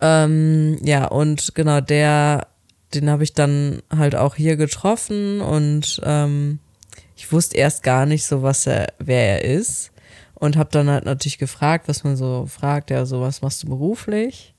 [0.00, 2.46] Ähm, ja, und genau, der,
[2.94, 6.58] den habe ich dann halt auch hier getroffen und ähm,
[7.18, 9.90] ich wusste erst gar nicht so, was er, wer er ist.
[10.34, 13.68] Und habe dann halt natürlich gefragt, was man so fragt, ja, so, was machst du
[13.68, 14.54] beruflich?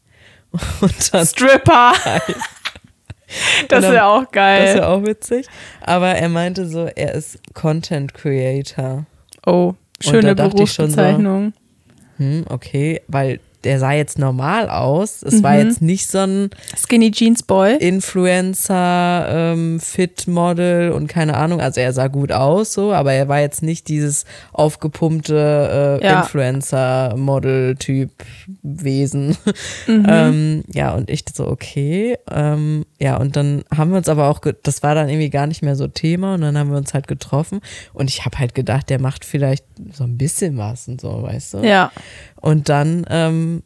[0.82, 1.94] Und dann Stripper.
[3.70, 4.68] das dann- wäre auch Das geil.
[4.68, 5.48] ist ja auch witzig.
[5.82, 9.06] Aber er meinte so, er ist Content Creator.
[9.46, 11.54] oh, schöne schon so, Berufsbezeichnung.
[12.18, 15.22] Hm, okay, weil der sah jetzt normal aus.
[15.24, 15.60] Es war Mhm.
[15.68, 17.76] jetzt nicht so ein Skinny Jeans Boy.
[17.78, 21.60] Influencer, ähm, Fit-Model und keine Ahnung.
[21.62, 26.22] Also er sah gut aus, so, aber er war jetzt nicht dieses aufgepumpte äh, Ja.
[26.22, 28.12] Influencer-Model-Typ
[28.64, 29.38] Wesen.
[29.88, 30.06] Mhm.
[30.10, 32.18] Ähm, ja, und ich so, okay.
[32.32, 35.62] Ähm, ja, und dann haben wir uns aber auch, das war dann irgendwie gar nicht
[35.62, 37.60] mehr so Thema und dann haben wir uns halt getroffen
[37.94, 41.56] und ich habe halt gedacht, der macht vielleicht so ein bisschen was und so, weißt
[41.56, 41.58] du?
[41.60, 41.92] Ja.
[42.42, 43.64] Und dann ähm,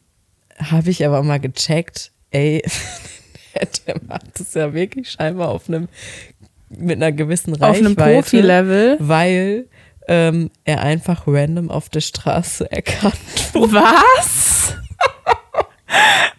[0.58, 2.62] habe ich aber mal gecheckt, ey,
[3.86, 5.88] der macht das ja wirklich scheinbar auf einem,
[6.68, 8.14] mit einer gewissen Auf einem Reichweite.
[8.22, 8.96] Profi-Level.
[9.00, 9.66] Weil
[10.08, 13.14] ähm, er einfach random auf der Straße erkannt
[13.52, 13.74] wurde.
[13.74, 14.74] Was?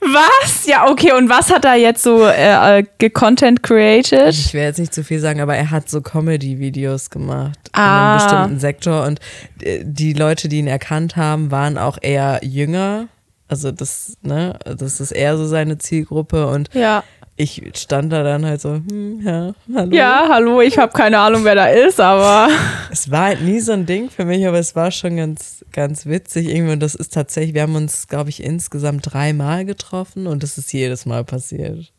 [0.02, 0.66] Was?
[0.66, 1.12] Ja, okay.
[1.14, 4.30] Und was hat er jetzt so äh, äh, gecontent created?
[4.30, 7.82] Ich will jetzt nicht zu viel sagen, aber er hat so Comedy-Videos gemacht Ah.
[7.84, 9.20] in einem bestimmten Sektor und
[9.62, 13.08] äh, die Leute, die ihn erkannt haben, waren auch eher jünger.
[13.48, 17.04] Also das, ne, das ist eher so seine Zielgruppe und Ja.
[17.36, 19.96] ich stand da dann halt so, hm, ja, hallo.
[19.96, 22.50] Ja, hallo, ich habe keine Ahnung, wer da ist, aber
[22.92, 26.06] Es war halt nie so ein Ding für mich, aber es war schon ganz, ganz
[26.08, 26.74] witzig irgendwie.
[26.74, 30.74] Und das ist tatsächlich, wir haben uns, glaube ich, insgesamt dreimal getroffen und das ist
[30.74, 31.92] jedes Mal passiert.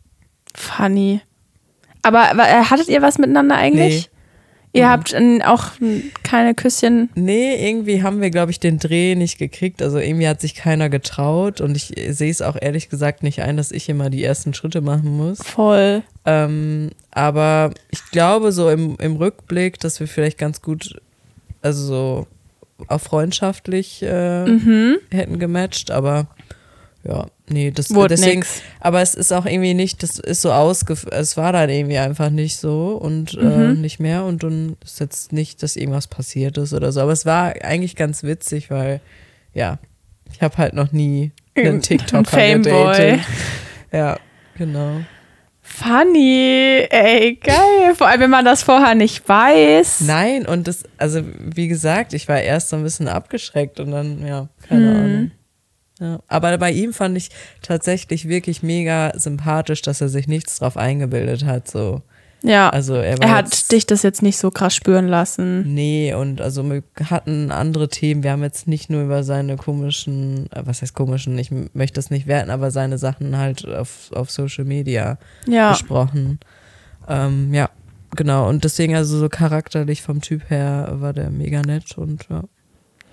[0.54, 1.20] Funny.
[2.02, 4.10] Aber, äh, hattet ihr was miteinander eigentlich?
[4.76, 7.08] Ihr habt äh, auch äh, keine Küsschen.
[7.14, 9.82] Nee, irgendwie haben wir, glaube ich, den Dreh nicht gekriegt.
[9.82, 13.56] Also irgendwie hat sich keiner getraut und ich sehe es auch ehrlich gesagt nicht ein,
[13.56, 15.38] dass ich immer die ersten Schritte machen muss.
[15.42, 16.02] Voll.
[16.24, 21.00] Ähm, aber ich glaube so im, im Rückblick, dass wir vielleicht ganz gut,
[21.62, 22.26] also so
[22.88, 24.96] auch freundschaftlich äh, Mhm.
[25.10, 26.26] hätten gematcht, aber
[27.04, 28.62] ja, nee, das Wurde deswegen, nix.
[28.80, 32.30] aber es ist auch irgendwie nicht, das ist so ausgef, es war dann irgendwie einfach
[32.30, 33.80] nicht so und äh, Mhm.
[33.80, 37.24] nicht mehr und dann ist jetzt nicht, dass irgendwas passiert ist oder so, aber es
[37.26, 39.00] war eigentlich ganz witzig, weil
[39.54, 39.78] ja,
[40.32, 42.92] ich habe halt noch nie einen Ein TikToker Fameboy.
[42.96, 43.20] gedatet.
[43.92, 44.18] Ja,
[44.58, 45.00] genau.
[45.62, 47.94] Funny, ey, geil.
[47.96, 50.02] Vor allem, wenn man das vorher nicht weiß.
[50.02, 54.26] Nein, und das, also wie gesagt, ich war erst so ein bisschen abgeschreckt und dann,
[54.26, 54.96] ja, keine Hm.
[54.96, 55.30] Ahnung.
[56.00, 56.20] Ja.
[56.28, 57.30] Aber bei ihm fand ich
[57.62, 61.68] tatsächlich wirklich mega sympathisch, dass er sich nichts drauf eingebildet hat.
[61.68, 62.02] So.
[62.42, 65.74] Ja, Also er war er hat jetzt, dich das jetzt nicht so krass spüren lassen.
[65.74, 68.22] Nee, und also wir hatten andere Themen.
[68.22, 72.10] Wir haben jetzt nicht nur über seine komischen, äh, was heißt komischen, ich möchte das
[72.10, 76.38] nicht werten, aber seine Sachen halt auf, auf Social Media Ja, besprochen.
[77.08, 77.70] Ähm, ja,
[78.14, 78.48] genau.
[78.48, 82.44] Und deswegen, also so charakterlich vom Typ her war der mega nett und ja.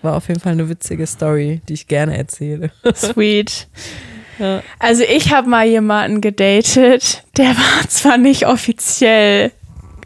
[0.04, 2.72] War auf jeden Fall eine witzige Story, die ich gerne erzähle.
[2.95, 3.68] sweet.
[4.38, 4.62] Ja.
[4.80, 9.51] Also ich habe mal jemanden gedatet, der war zwar nicht offiziell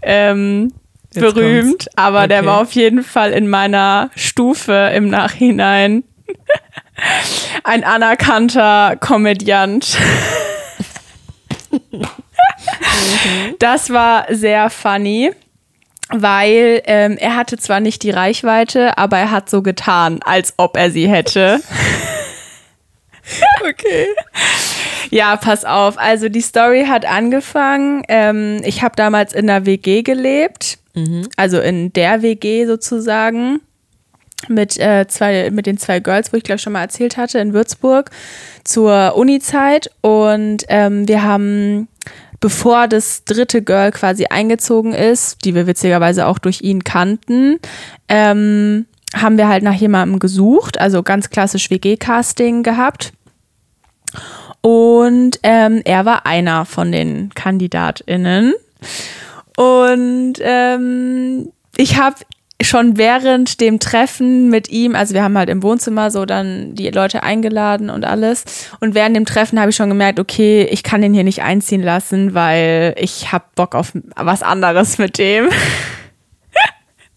[0.02, 0.72] ähm,
[1.14, 2.48] berühmt, aber der Okay.
[2.48, 6.04] war auf jeden Fall in meiner Stufe im Nachhinein
[7.64, 9.98] ein anerkannter Komödiant.
[13.60, 15.32] Das war sehr funny,
[16.10, 20.78] weil ähm, er hatte zwar nicht die Reichweite, aber er hat so getan, als ob
[20.78, 21.60] er sie hätte.
[23.60, 24.08] Okay.
[25.10, 25.98] Ja, pass auf.
[25.98, 28.04] Also die Story hat angefangen.
[28.08, 30.80] Ähm, ich habe damals in einer WG gelebt,
[31.36, 33.60] also in der WG sozusagen
[34.48, 37.54] mit äh, zwei mit den zwei Girls, wo ich glaube schon mal erzählt hatte in
[37.54, 38.12] Würzburg
[38.64, 41.88] zur Uni-Zeit und ähm, wir haben
[42.40, 47.60] bevor das dritte Girl quasi eingezogen ist, die wir witzigerweise auch durch ihn kannten,
[48.08, 48.86] ähm,
[49.16, 53.14] haben wir halt nach jemandem gesucht, also ganz klassisch WG-Casting gehabt.
[54.62, 58.54] Und ähm, er war einer von den KandidatInnen.
[59.56, 62.18] Und ähm, ich habe
[62.62, 66.90] schon während dem Treffen mit ihm, also wir haben halt im Wohnzimmer so dann die
[66.90, 68.72] Leute eingeladen und alles.
[68.80, 71.84] Und während dem Treffen habe ich schon gemerkt, okay, ich kann den hier nicht einziehen
[71.84, 75.50] lassen, weil ich habe Bock auf was anderes mit dem.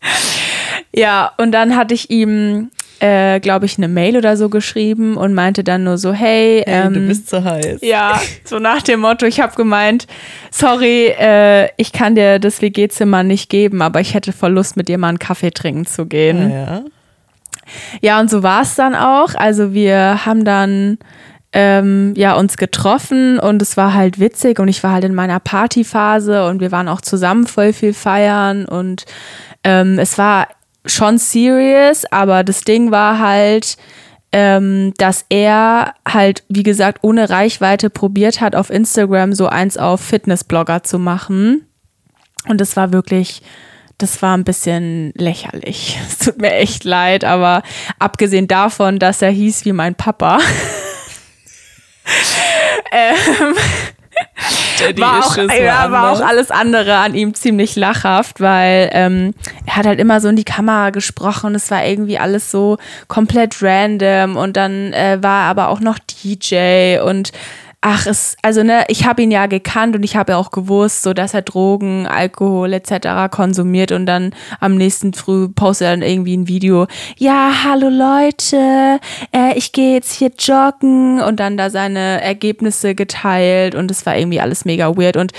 [0.94, 2.70] ja, und dann hatte ich ihm,
[3.00, 6.86] äh, glaube ich, eine Mail oder so geschrieben und meinte dann nur so, hey, Hey,
[6.86, 7.80] ähm, du bist zu heiß.
[7.82, 10.06] ja, so nach dem Motto, ich habe gemeint,
[10.50, 14.88] sorry, äh, ich kann dir das WG-Zimmer nicht geben, aber ich hätte voll Lust, mit
[14.88, 16.50] dir mal einen Kaffee trinken zu gehen.
[16.50, 16.82] Ja.
[18.00, 19.34] Ja, und so war es dann auch.
[19.34, 20.98] Also wir haben dann
[21.52, 25.40] ähm, ja uns getroffen und es war halt witzig und ich war halt in meiner
[25.40, 29.04] Partyphase und wir waren auch zusammen voll viel feiern und
[29.64, 30.48] ähm, es war
[30.86, 33.76] schon serious, aber das Ding war halt,
[34.32, 40.00] ähm, dass er halt, wie gesagt, ohne Reichweite probiert hat, auf Instagram so eins auf
[40.00, 41.66] Fitnessblogger zu machen.
[42.48, 43.42] Und es war wirklich,
[43.98, 45.98] das war ein bisschen lächerlich.
[46.08, 47.62] Es tut mir echt leid, aber
[47.98, 50.38] abgesehen davon, dass er hieß wie mein Papa,
[52.92, 53.54] ähm,
[54.78, 59.34] Daddy war, auch, ja, war auch alles andere an ihm ziemlich lachhaft, weil ähm,
[59.66, 61.54] er hat halt immer so in die Kamera gesprochen.
[61.54, 62.78] Es war irgendwie alles so
[63.08, 67.32] komplett random und dann äh, war er aber auch noch DJ und
[67.80, 71.02] ach, es, also ne, ich habe ihn ja gekannt und ich habe ja auch gewusst,
[71.02, 73.30] so dass er Drogen, Alkohol etc.
[73.30, 76.86] konsumiert und dann am nächsten Früh postet er dann irgendwie ein Video.
[77.16, 79.00] Ja, hallo Leute,
[79.32, 84.16] äh, ich gehe jetzt hier joggen und dann da seine Ergebnisse geteilt und es war
[84.16, 85.32] irgendwie alles mega weird und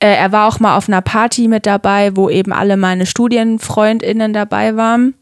[0.00, 4.32] äh, er war auch mal auf einer Party mit dabei, wo eben alle meine StudienfreundInnen
[4.32, 5.14] dabei waren.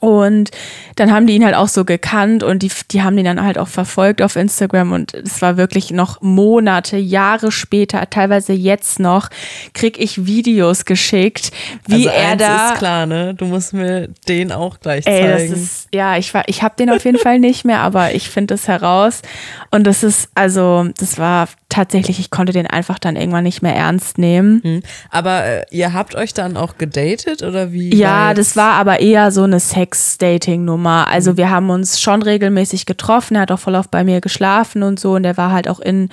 [0.00, 0.50] Und
[0.96, 3.58] dann haben die ihn halt auch so gekannt und die, die haben ihn dann halt
[3.58, 9.28] auch verfolgt auf Instagram und es war wirklich noch Monate, Jahre später, teilweise jetzt noch,
[9.74, 11.50] krieg ich Videos geschickt,
[11.86, 12.68] wie also er da.
[12.68, 13.34] ist klar, ne?
[13.34, 15.52] Du musst mir den auch gleich Ey, das zeigen.
[15.54, 18.54] ist, ja, ich war, ich habe den auf jeden Fall nicht mehr, aber ich finde
[18.54, 19.22] das heraus.
[19.70, 23.74] Und das ist, also, das war tatsächlich, ich konnte den einfach dann irgendwann nicht mehr
[23.74, 24.60] ernst nehmen.
[24.62, 24.82] Hm.
[25.10, 27.94] Aber äh, ihr habt euch dann auch gedatet oder wie?
[27.94, 31.08] Ja, war das war aber eher so eine Sex-Dating-Nummer.
[31.08, 33.36] Also wir haben uns schon regelmäßig getroffen.
[33.36, 35.14] Er hat auch voll oft bei mir geschlafen und so.
[35.14, 36.10] Und er war halt auch in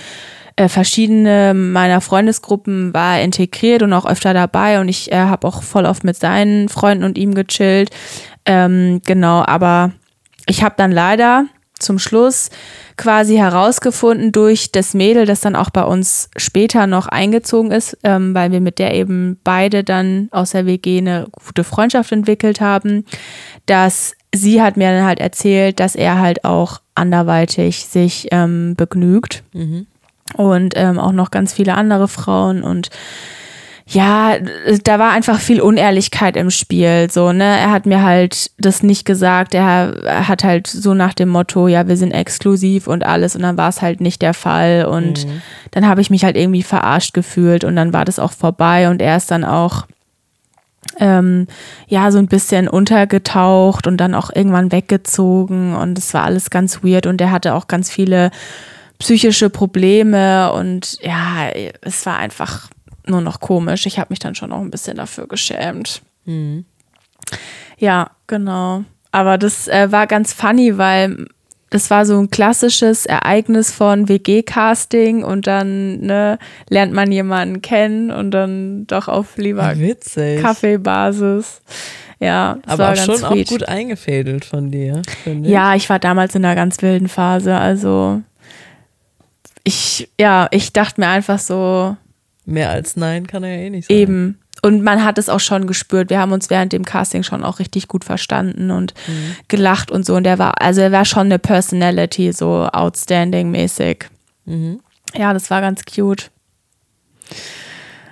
[0.56, 5.48] äh, verschiedene meiner Freundesgruppen war er integriert und auch öfter dabei und ich äh, habe
[5.48, 7.92] auch voll oft mit seinen Freunden und ihm gechillt.
[8.46, 9.92] Ähm, genau, aber
[10.48, 11.46] ich habe dann leider
[11.80, 12.50] zum Schluss
[12.98, 18.36] quasi herausgefunden durch das Mädel, das dann auch bei uns später noch eingezogen ist, ähm,
[18.36, 23.06] weil wir mit der eben beide dann aus der WG eine gute Freundschaft entwickelt haben,
[23.66, 29.44] dass sie hat mir dann halt erzählt, dass er halt auch anderweitig sich ähm, begnügt.
[30.36, 32.90] Und ähm, auch noch ganz viele andere Frauen und
[33.92, 34.38] ja,
[34.84, 37.10] da war einfach viel Unehrlichkeit im Spiel.
[37.10, 37.44] So, ne?
[37.44, 39.56] Er hat mir halt das nicht gesagt.
[39.56, 43.36] Er, er hat halt so nach dem Motto, ja, wir sind exklusiv und alles.
[43.36, 44.86] Und dann war es halt nicht der Fall.
[44.86, 45.26] Und
[45.72, 48.90] dann habe ich mich halt irgendwie verarscht gefühlt und dann war das auch vorbei.
[48.90, 49.88] Und er ist dann auch
[51.00, 51.48] ähm,
[51.88, 56.84] ja, so ein bisschen untergetaucht und dann auch irgendwann weggezogen und es war alles ganz
[56.84, 58.32] weird und er hatte auch ganz viele
[58.98, 61.50] psychische Probleme und ja,
[61.82, 62.70] es war einfach
[63.10, 63.86] nur noch komisch.
[63.86, 66.02] Ich habe mich dann schon auch ein bisschen dafür geschämt.
[67.78, 68.84] Ja, genau.
[69.12, 71.28] Aber das äh, war ganz funny, weil
[71.70, 76.40] das war so ein klassisches Ereignis von WG-Casting und dann ne,
[76.70, 80.42] lernt man jemanden kennen und dann doch auf lieber Witzig.
[80.42, 81.62] Kaffeebasis.
[82.20, 83.48] Ja, das Aber war auch ganz schon sweet.
[83.48, 85.48] auch gut eingefädelt von dir, ich.
[85.48, 87.56] Ja, ich war damals in einer ganz wilden Phase.
[87.56, 88.22] Also
[89.64, 91.96] ich, ja, ich dachte mir einfach so,
[92.50, 93.98] Mehr als nein kann er ja eh nicht sein.
[93.98, 94.40] Eben.
[94.62, 96.10] Und man hat es auch schon gespürt.
[96.10, 98.94] Wir haben uns während dem Casting schon auch richtig gut verstanden und
[99.48, 100.16] gelacht und so.
[100.16, 104.06] Und der war, also er war schon eine Personality, so outstanding-mäßig.
[105.16, 106.30] Ja, das war ganz cute.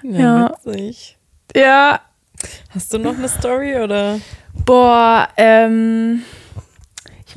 [0.03, 0.51] Ja, Ja.
[0.65, 1.17] witzig.
[1.55, 1.99] Ja,
[2.69, 4.19] Hast du noch eine Story oder?
[4.65, 6.21] boah, ähm,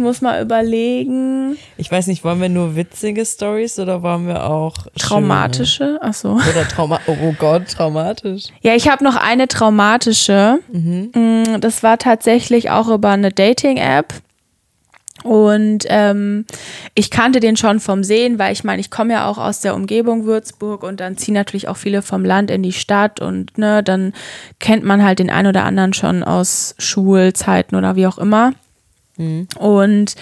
[0.00, 1.56] muss mal überlegen.
[1.76, 4.90] Ich weiß nicht, wollen wir nur witzige Stories oder wollen wir auch schöne?
[4.96, 5.98] Traumatische?
[6.02, 6.32] Ach so.
[6.32, 8.44] Oder Trauma oh, Gott, traumatisch.
[8.62, 10.58] Ja, ich habe noch eine traumatische.
[10.72, 14.14] Mm, Das war tatsächlich auch über eine Dating-App.
[15.22, 16.46] Und ähm,
[16.94, 19.74] ich kannte den schon vom Sehen, weil ich meine, ich komme ja auch aus der
[19.74, 23.82] Umgebung Würzburg und dann ziehen natürlich auch viele vom Land in die Stadt und ne,
[23.82, 24.14] dann
[24.60, 28.52] kennt man halt den einen oder anderen schon aus Schulzeiten oder wie auch immer.
[29.58, 30.14] Und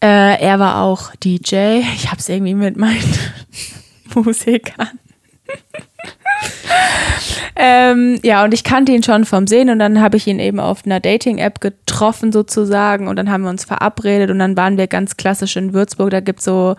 [0.00, 1.80] äh, er war auch DJ.
[1.94, 3.14] Ich habe es irgendwie mit meinen
[4.14, 4.98] Musikern.
[7.56, 10.60] ähm, ja, und ich kannte ihn schon vom Sehen und dann habe ich ihn eben
[10.60, 14.86] auf einer Dating-App getroffen sozusagen und dann haben wir uns verabredet und dann waren wir
[14.86, 16.10] ganz klassisch in Würzburg.
[16.10, 16.76] Da gibt es so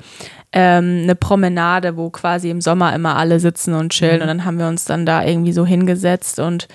[0.51, 4.59] ähm, eine Promenade, wo quasi im Sommer immer alle sitzen und chillen und dann haben
[4.59, 6.67] wir uns dann da irgendwie so hingesetzt und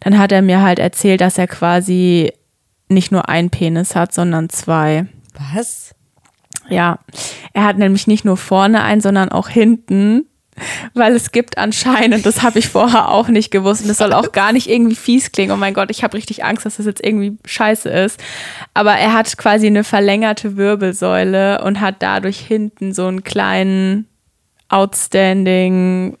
[0.00, 2.32] dann hat er mir halt erzählt, dass er quasi
[2.88, 5.06] nicht nur einen Penis hat, sondern zwei.
[5.52, 5.94] Was?
[6.68, 6.98] Ja,
[7.52, 10.26] er hat nämlich nicht nur vorne einen, sondern auch hinten,
[10.94, 14.32] weil es gibt anscheinend, das habe ich vorher auch nicht gewusst und das soll auch
[14.32, 15.52] gar nicht irgendwie fies klingen.
[15.52, 18.22] Oh mein Gott, ich habe richtig Angst, dass das jetzt irgendwie scheiße ist.
[18.72, 24.06] Aber er hat quasi eine verlängerte Wirbelsäule und hat dadurch hinten so einen kleinen
[24.68, 26.16] Outstanding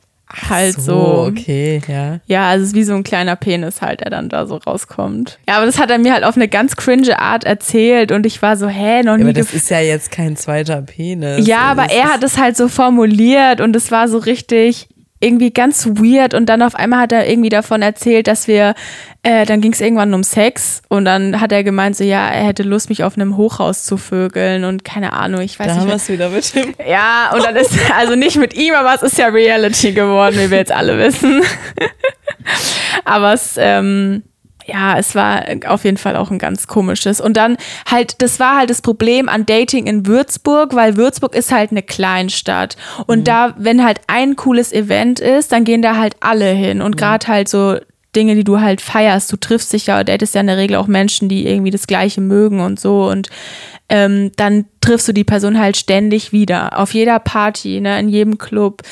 [0.48, 1.26] halt so.
[1.28, 2.20] Okay, ja.
[2.26, 5.38] Ja, also es ist wie so ein kleiner Penis halt, der dann da so rauskommt.
[5.48, 8.42] Ja, aber das hat er mir halt auf eine ganz cringe Art erzählt und ich
[8.42, 11.46] war so, hä, noch nie Aber das ist ja jetzt kein zweiter Penis.
[11.46, 14.88] Ja, Also aber er hat es halt so formuliert und es war so richtig
[15.24, 18.74] irgendwie ganz weird und dann auf einmal hat er irgendwie davon erzählt, dass wir,
[19.22, 22.44] äh, dann ging es irgendwann um Sex und dann hat er gemeint, so ja, er
[22.46, 25.80] hätte Lust, mich auf einem Hochhaus zu vögeln und keine Ahnung, ich weiß Da nicht.
[25.80, 26.74] haben wir mehr- es wieder mit dem.
[26.88, 30.50] ja, und dann ist, also nicht mit ihm, aber es ist ja Reality geworden, wie
[30.50, 31.42] wir jetzt alle wissen.
[33.04, 34.22] aber es, ähm,
[34.66, 37.20] ja, es war auf jeden Fall auch ein ganz komisches.
[37.20, 37.56] Und dann
[37.90, 41.82] halt, das war halt das Problem an Dating in Würzburg, weil Würzburg ist halt eine
[41.82, 42.76] Kleinstadt.
[43.06, 46.80] Und da, wenn halt ein cooles Event ist, dann gehen da halt alle hin.
[46.80, 47.78] Und gerade halt so
[48.16, 50.86] Dinge, die du halt feierst, du triffst dich ja, datest ja in der Regel auch
[50.86, 53.08] Menschen, die irgendwie das Gleiche mögen und so.
[53.08, 53.28] Und
[53.88, 56.78] ähm, dann triffst du die Person halt ständig wieder.
[56.78, 58.82] Auf jeder Party, ne, in jedem Club,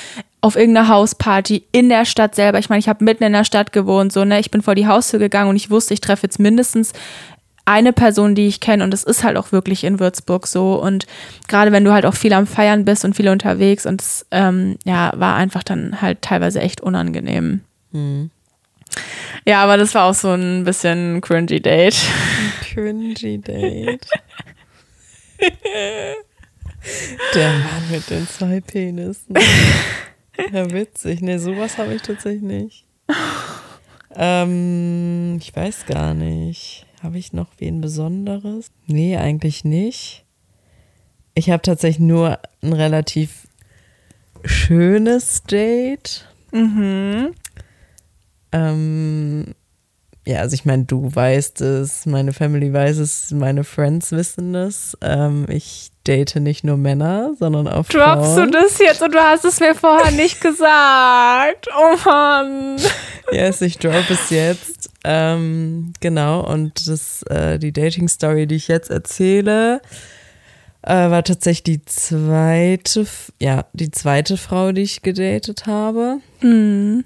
[0.42, 2.58] auf irgendeiner Hausparty, in der Stadt selber.
[2.58, 4.40] Ich meine, ich habe mitten in der Stadt gewohnt, so, ne?
[4.40, 6.92] Ich bin vor die Haustür gegangen und ich wusste, ich treffe jetzt mindestens
[7.64, 11.06] eine Person, die ich kenne und das ist halt auch wirklich in Würzburg so und
[11.46, 14.78] gerade wenn du halt auch viel am Feiern bist und viel unterwegs und es ähm,
[14.84, 17.60] ja, war einfach dann halt teilweise echt unangenehm.
[19.46, 21.96] Ja, aber das war auch so ein bisschen cringy Date.
[22.72, 24.06] Cringy Date.
[27.34, 29.36] Der Mann mit den zwei Penissen.
[30.52, 31.20] Ja, witzig.
[31.20, 32.84] Nee, sowas habe ich tatsächlich nicht.
[34.14, 36.86] Ähm, ich weiß gar nicht.
[37.02, 38.70] Habe ich noch wen Besonderes?
[38.86, 40.24] Nee, eigentlich nicht.
[41.34, 43.48] Ich habe tatsächlich nur ein relativ
[44.44, 46.28] schönes Date.
[46.52, 47.32] Mhm.
[48.52, 49.54] Ähm,
[50.26, 54.96] ja, also ich meine, du weißt es, meine Family weiß es, meine Friends wissen es.
[55.00, 58.50] Ähm, ich date nicht nur Männer, sondern auch Droppst Frauen.
[58.52, 61.68] du das jetzt und du hast es mir vorher nicht gesagt?
[61.76, 62.76] Oh Mann.
[63.30, 64.90] Yes, ich drop es jetzt.
[65.04, 69.80] Ähm, genau, und das, äh, die Dating-Story, die ich jetzt erzähle,
[70.82, 73.06] äh, war tatsächlich die zweite,
[73.40, 76.18] ja, die zweite Frau, die ich gedatet habe.
[76.42, 77.04] Ähm,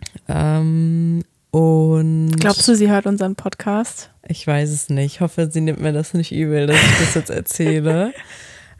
[1.51, 4.11] und Glaubst du, sie hört unseren Podcast?
[4.29, 5.15] ich weiß es nicht.
[5.15, 8.13] Ich hoffe, sie nimmt mir das nicht übel, dass ich das jetzt erzähle.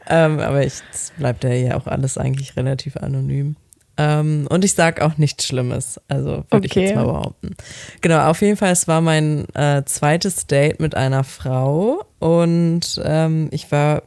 [0.09, 3.55] ähm, aber ich, es bleibt ja hier auch alles eigentlich relativ anonym.
[3.99, 5.99] Ähm, und ich sage auch nichts Schlimmes.
[6.07, 6.85] Also würde ich Okay.
[6.85, 7.55] jetzt mal behaupten.
[8.01, 13.47] Genau, auf jeden Fall, es war mein äh, zweites Date mit einer Frau und ähm,
[13.51, 14.03] ich war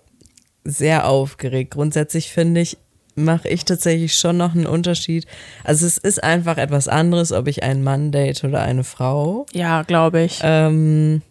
[0.64, 1.72] sehr aufgeregt.
[1.72, 2.76] Grundsätzlich finde ich,
[3.16, 5.26] mache ich tatsächlich schon noch einen Unterschied.
[5.64, 9.46] Also es ist einfach etwas anderes, ob ich einen Mann date oder eine Frau.
[9.52, 10.38] Ja, glaube ich.
[10.44, 11.22] Ähm,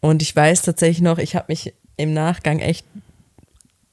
[0.00, 2.84] und ich weiß tatsächlich noch, ich habe mich im Nachgang echt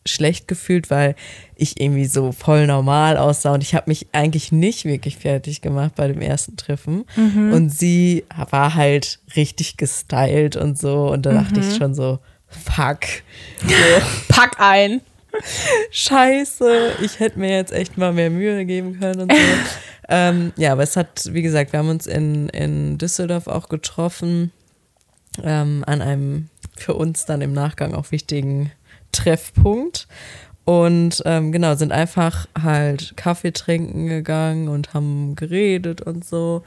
[0.05, 1.15] schlecht gefühlt, weil
[1.55, 5.93] ich irgendwie so voll normal aussah und ich habe mich eigentlich nicht wirklich fertig gemacht
[5.95, 7.05] bei dem ersten Treffen.
[7.53, 13.05] Und sie war halt richtig gestylt und so und da dachte ich schon so, fuck,
[13.63, 13.73] so,
[14.29, 15.01] Pack ein.
[15.91, 19.37] scheiße, ich hätte mir jetzt echt mal mehr Mühe geben können und so.
[20.09, 24.51] ähm, ja, aber es hat, wie gesagt, wir haben uns in, in Düsseldorf auch getroffen,
[25.43, 28.71] ähm, an einem für uns dann im Nachgang auch wichtigen
[29.11, 30.07] Treffpunkt.
[30.63, 36.63] Und ähm, genau, sind einfach halt Kaffee trinken gegangen und haben geredet und so.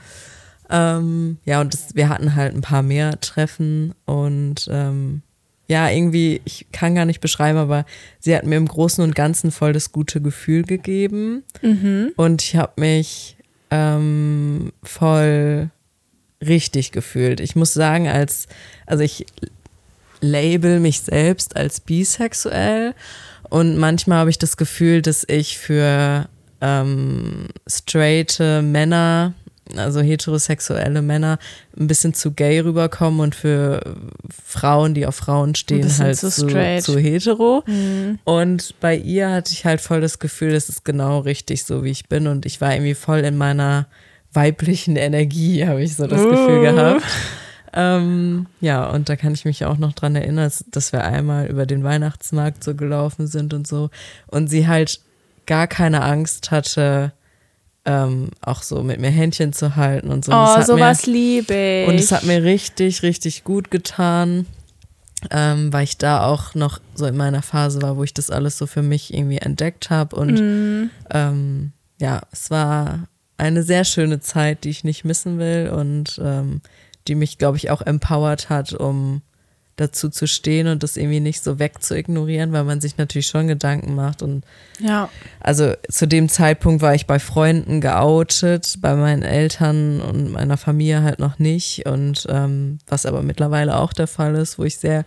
[0.68, 5.22] Ähm, ja, und das, wir hatten halt ein paar mehr Treffen und ähm,
[5.66, 7.86] ja, irgendwie, ich kann gar nicht beschreiben, aber
[8.20, 11.42] sie hat mir im Großen und Ganzen voll das gute Gefühl gegeben.
[12.16, 13.36] Und ich habe mich
[13.70, 15.70] ähm, voll
[16.42, 17.40] richtig gefühlt.
[17.40, 18.46] Ich muss sagen, als,
[18.86, 19.24] also ich
[20.24, 22.94] label mich selbst als bisexuell
[23.54, 26.28] und manchmal habe ich das Gefühl, dass ich für
[26.60, 29.34] ähm, straighte Männer,
[29.76, 31.38] also heterosexuelle Männer,
[31.78, 33.96] ein bisschen zu gay rüberkommen und für
[34.44, 36.46] Frauen, die auf Frauen stehen, halt zu zu,
[36.80, 37.62] zu hetero.
[38.24, 41.90] Und bei ihr hatte ich halt voll das Gefühl, das ist genau richtig so, wie
[41.90, 42.26] ich bin.
[42.26, 43.86] Und ich war irgendwie voll in meiner
[44.32, 47.04] weiblichen Energie, habe ich so das Gefühl gehabt.
[47.76, 51.66] Ähm, ja, und da kann ich mich auch noch dran erinnern, dass- wir einmal über
[51.66, 53.90] den Weihnachtsmarkt so gelaufen sind und so.
[54.28, 55.00] Und sie halt
[55.46, 57.12] gar keine Angst hatte,
[57.84, 60.32] ähm, auch so mit mir Händchen zu halten und so.
[60.32, 61.88] Und Oh, hat sowas mir, liebe ich.
[61.88, 64.46] Und es hat mir richtig, richtig gut getan,
[65.30, 68.56] ähm, weil ich da auch noch so in meiner Phase war, wo ich das alles
[68.56, 70.14] so für mich irgendwie entdeckt habe.
[70.16, 70.90] Und Mhm.
[71.10, 76.60] ähm, ja, es war eine sehr schöne Zeit, die ich nicht missen will und ähm,
[77.08, 79.22] die mich, glaube ich, auch empowert hat, um
[79.76, 83.96] dazu zu stehen und das irgendwie nicht so wegzuignorieren, weil man sich natürlich schon Gedanken
[83.96, 84.44] macht und
[84.78, 85.08] ja.
[85.40, 91.02] also zu dem Zeitpunkt war ich bei Freunden geoutet, bei meinen Eltern und meiner Familie
[91.02, 91.86] halt noch nicht.
[91.86, 95.04] Und ähm, was aber mittlerweile auch der Fall ist, wo ich sehr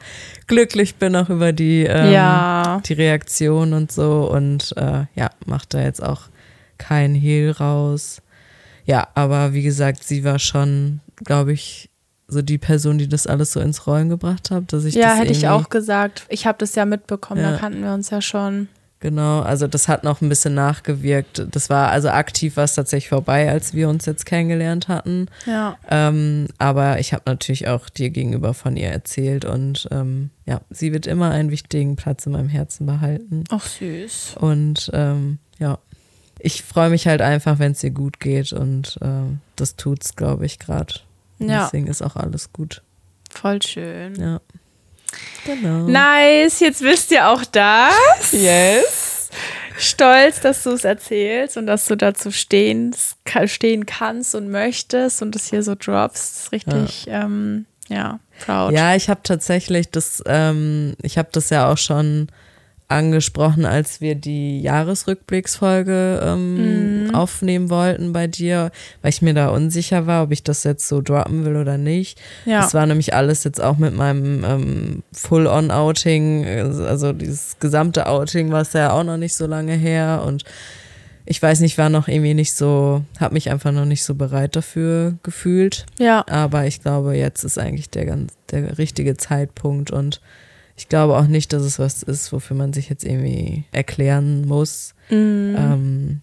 [0.48, 2.82] glücklich bin auch über die, ähm, Ja.
[2.86, 4.30] die Reaktion und so.
[4.30, 6.24] Und äh, ja, macht da jetzt auch
[6.78, 8.22] kein Hehl raus.
[8.86, 11.90] Ja, aber wie gesagt, sie war schon, glaube ich,
[12.28, 15.20] so die Person, die das alles so ins Rollen gebracht hat, dass ich Ja, das
[15.20, 16.26] hätte ich auch gesagt.
[16.30, 17.52] Ich habe das ja mitbekommen, Ja.
[17.52, 18.68] da kannten wir uns ja schon.
[19.00, 21.46] Genau, also das hat noch ein bisschen nachgewirkt.
[21.52, 25.28] Das war also aktiv war es tatsächlich vorbei, als wir uns jetzt kennengelernt hatten.
[25.46, 25.78] Ja.
[25.88, 30.94] Ähm, aber ich habe natürlich auch dir gegenüber von ihr erzählt und ähm, ja, sie
[30.94, 33.44] wird immer einen wichtigen Platz in meinem Herzen behalten.
[33.52, 34.36] Ach, süß.
[34.40, 35.78] Und ähm, ja,
[36.40, 40.46] ich freue mich halt einfach, wenn es ihr gut geht und ähm, das tut's, glaube
[40.48, 40.96] ich, gerade.
[41.40, 41.66] Ja.
[41.66, 42.82] Deswegen ist auch alles gut.
[43.30, 44.16] Voll schön.
[44.16, 44.42] Ja.
[45.46, 45.88] Genau.
[45.88, 48.32] Nice, jetzt wisst ihr auch das.
[48.32, 49.30] Yes.
[49.78, 52.96] Stolz, dass du es erzählst und dass du dazu stehen,
[53.46, 56.52] stehen kannst und möchtest und das hier so droppst.
[56.52, 58.74] Richtig, ja, ähm, ja proud.
[58.74, 62.28] Ja, ich habe tatsächlich das, ähm, ich habe das ja auch schon
[62.90, 67.16] angesprochen, als wir die Jahresrückblicksfolge ähm, Mhm.
[67.16, 68.72] aufnehmen wollten bei dir,
[69.02, 72.20] weil ich mir da unsicher war, ob ich das jetzt so droppen will oder nicht.
[72.46, 72.62] Ja.
[72.62, 76.46] Das war nämlich alles jetzt auch mit meinem ähm, Full-on-Outing,
[76.86, 80.44] also dieses gesamte Outing war es ja auch noch nicht so lange her und
[81.30, 84.56] ich weiß nicht, war noch irgendwie nicht so, habe mich einfach noch nicht so bereit
[84.56, 85.86] dafür gefühlt.
[86.00, 86.24] ja.
[86.30, 90.22] Aber ich glaube, jetzt ist eigentlich der ganz der richtige Zeitpunkt und
[90.78, 94.94] ich glaube auch nicht, dass es was ist, wofür man sich jetzt irgendwie erklären muss.
[95.10, 95.56] Mhm.
[95.58, 96.22] Ähm,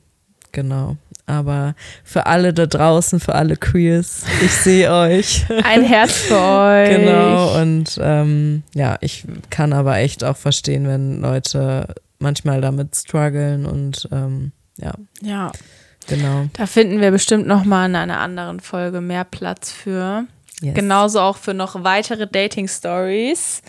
[0.52, 0.96] genau.
[1.26, 1.74] Aber
[2.04, 5.44] für alle da draußen, für alle Queers, ich sehe euch.
[5.64, 6.90] Ein Herz für euch.
[6.90, 13.64] Genau, und ähm, ja, ich kann aber echt auch verstehen, wenn Leute manchmal damit strugglen
[13.66, 14.92] und ähm, ja,
[15.22, 15.50] Ja,
[16.06, 16.46] genau.
[16.52, 20.26] da finden wir bestimmt noch mal in einer anderen Folge mehr Platz für.
[20.62, 20.74] Yes.
[20.74, 23.60] Genauso auch für noch weitere Dating-Stories.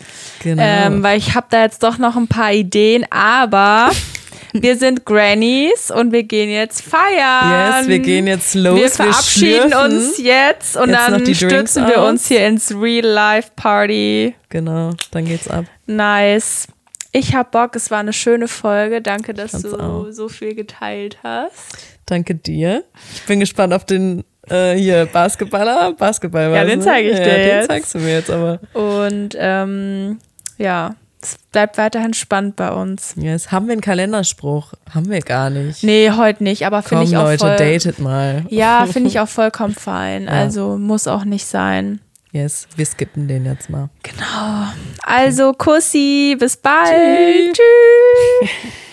[0.42, 0.62] Genau.
[0.62, 3.90] Ähm, weil ich habe da jetzt doch noch ein paar Ideen, aber
[4.52, 7.80] wir sind Grannies und wir gehen jetzt feiern.
[7.80, 8.78] yes, wir gehen jetzt los.
[8.78, 9.96] Wir verabschieden schlürfen.
[9.96, 12.08] uns jetzt und Jetzt dann stürzen wir aus.
[12.10, 14.34] uns hier ins Real-Life-Party.
[14.48, 15.64] Genau, dann geht's ab.
[15.86, 16.68] Nice.
[17.12, 19.00] Ich hab Bock, es war eine schöne Folge.
[19.02, 20.06] Danke, dass du auch.
[20.10, 21.76] so viel geteilt hast.
[22.06, 22.84] Danke dir.
[23.14, 25.92] Ich bin gespannt auf den äh, hier Basketballer.
[25.92, 26.84] Basketball Ja, den ne?
[26.84, 27.66] zeig ich ja, dir Den jetzt.
[27.68, 28.60] zeigst du mir jetzt aber.
[28.74, 30.18] Und ähm,
[30.58, 33.14] ja, es bleibt weiterhin spannend bei uns.
[33.16, 33.50] Yes.
[33.50, 34.74] Haben wir einen Kalenderspruch?
[34.94, 35.82] Haben wir gar nicht.
[35.82, 37.56] Nee, heute nicht, aber finde ich auch Leute, voll.
[37.56, 38.44] datet mal.
[38.48, 40.24] Ja, finde ich auch vollkommen fein.
[40.24, 40.30] Ja.
[40.30, 42.00] Also muss auch nicht sein.
[42.32, 43.88] Yes, wir skippen den jetzt mal.
[44.02, 44.66] Genau.
[45.02, 47.56] Also Kussi, bis bald.
[47.56, 48.50] Tschüss.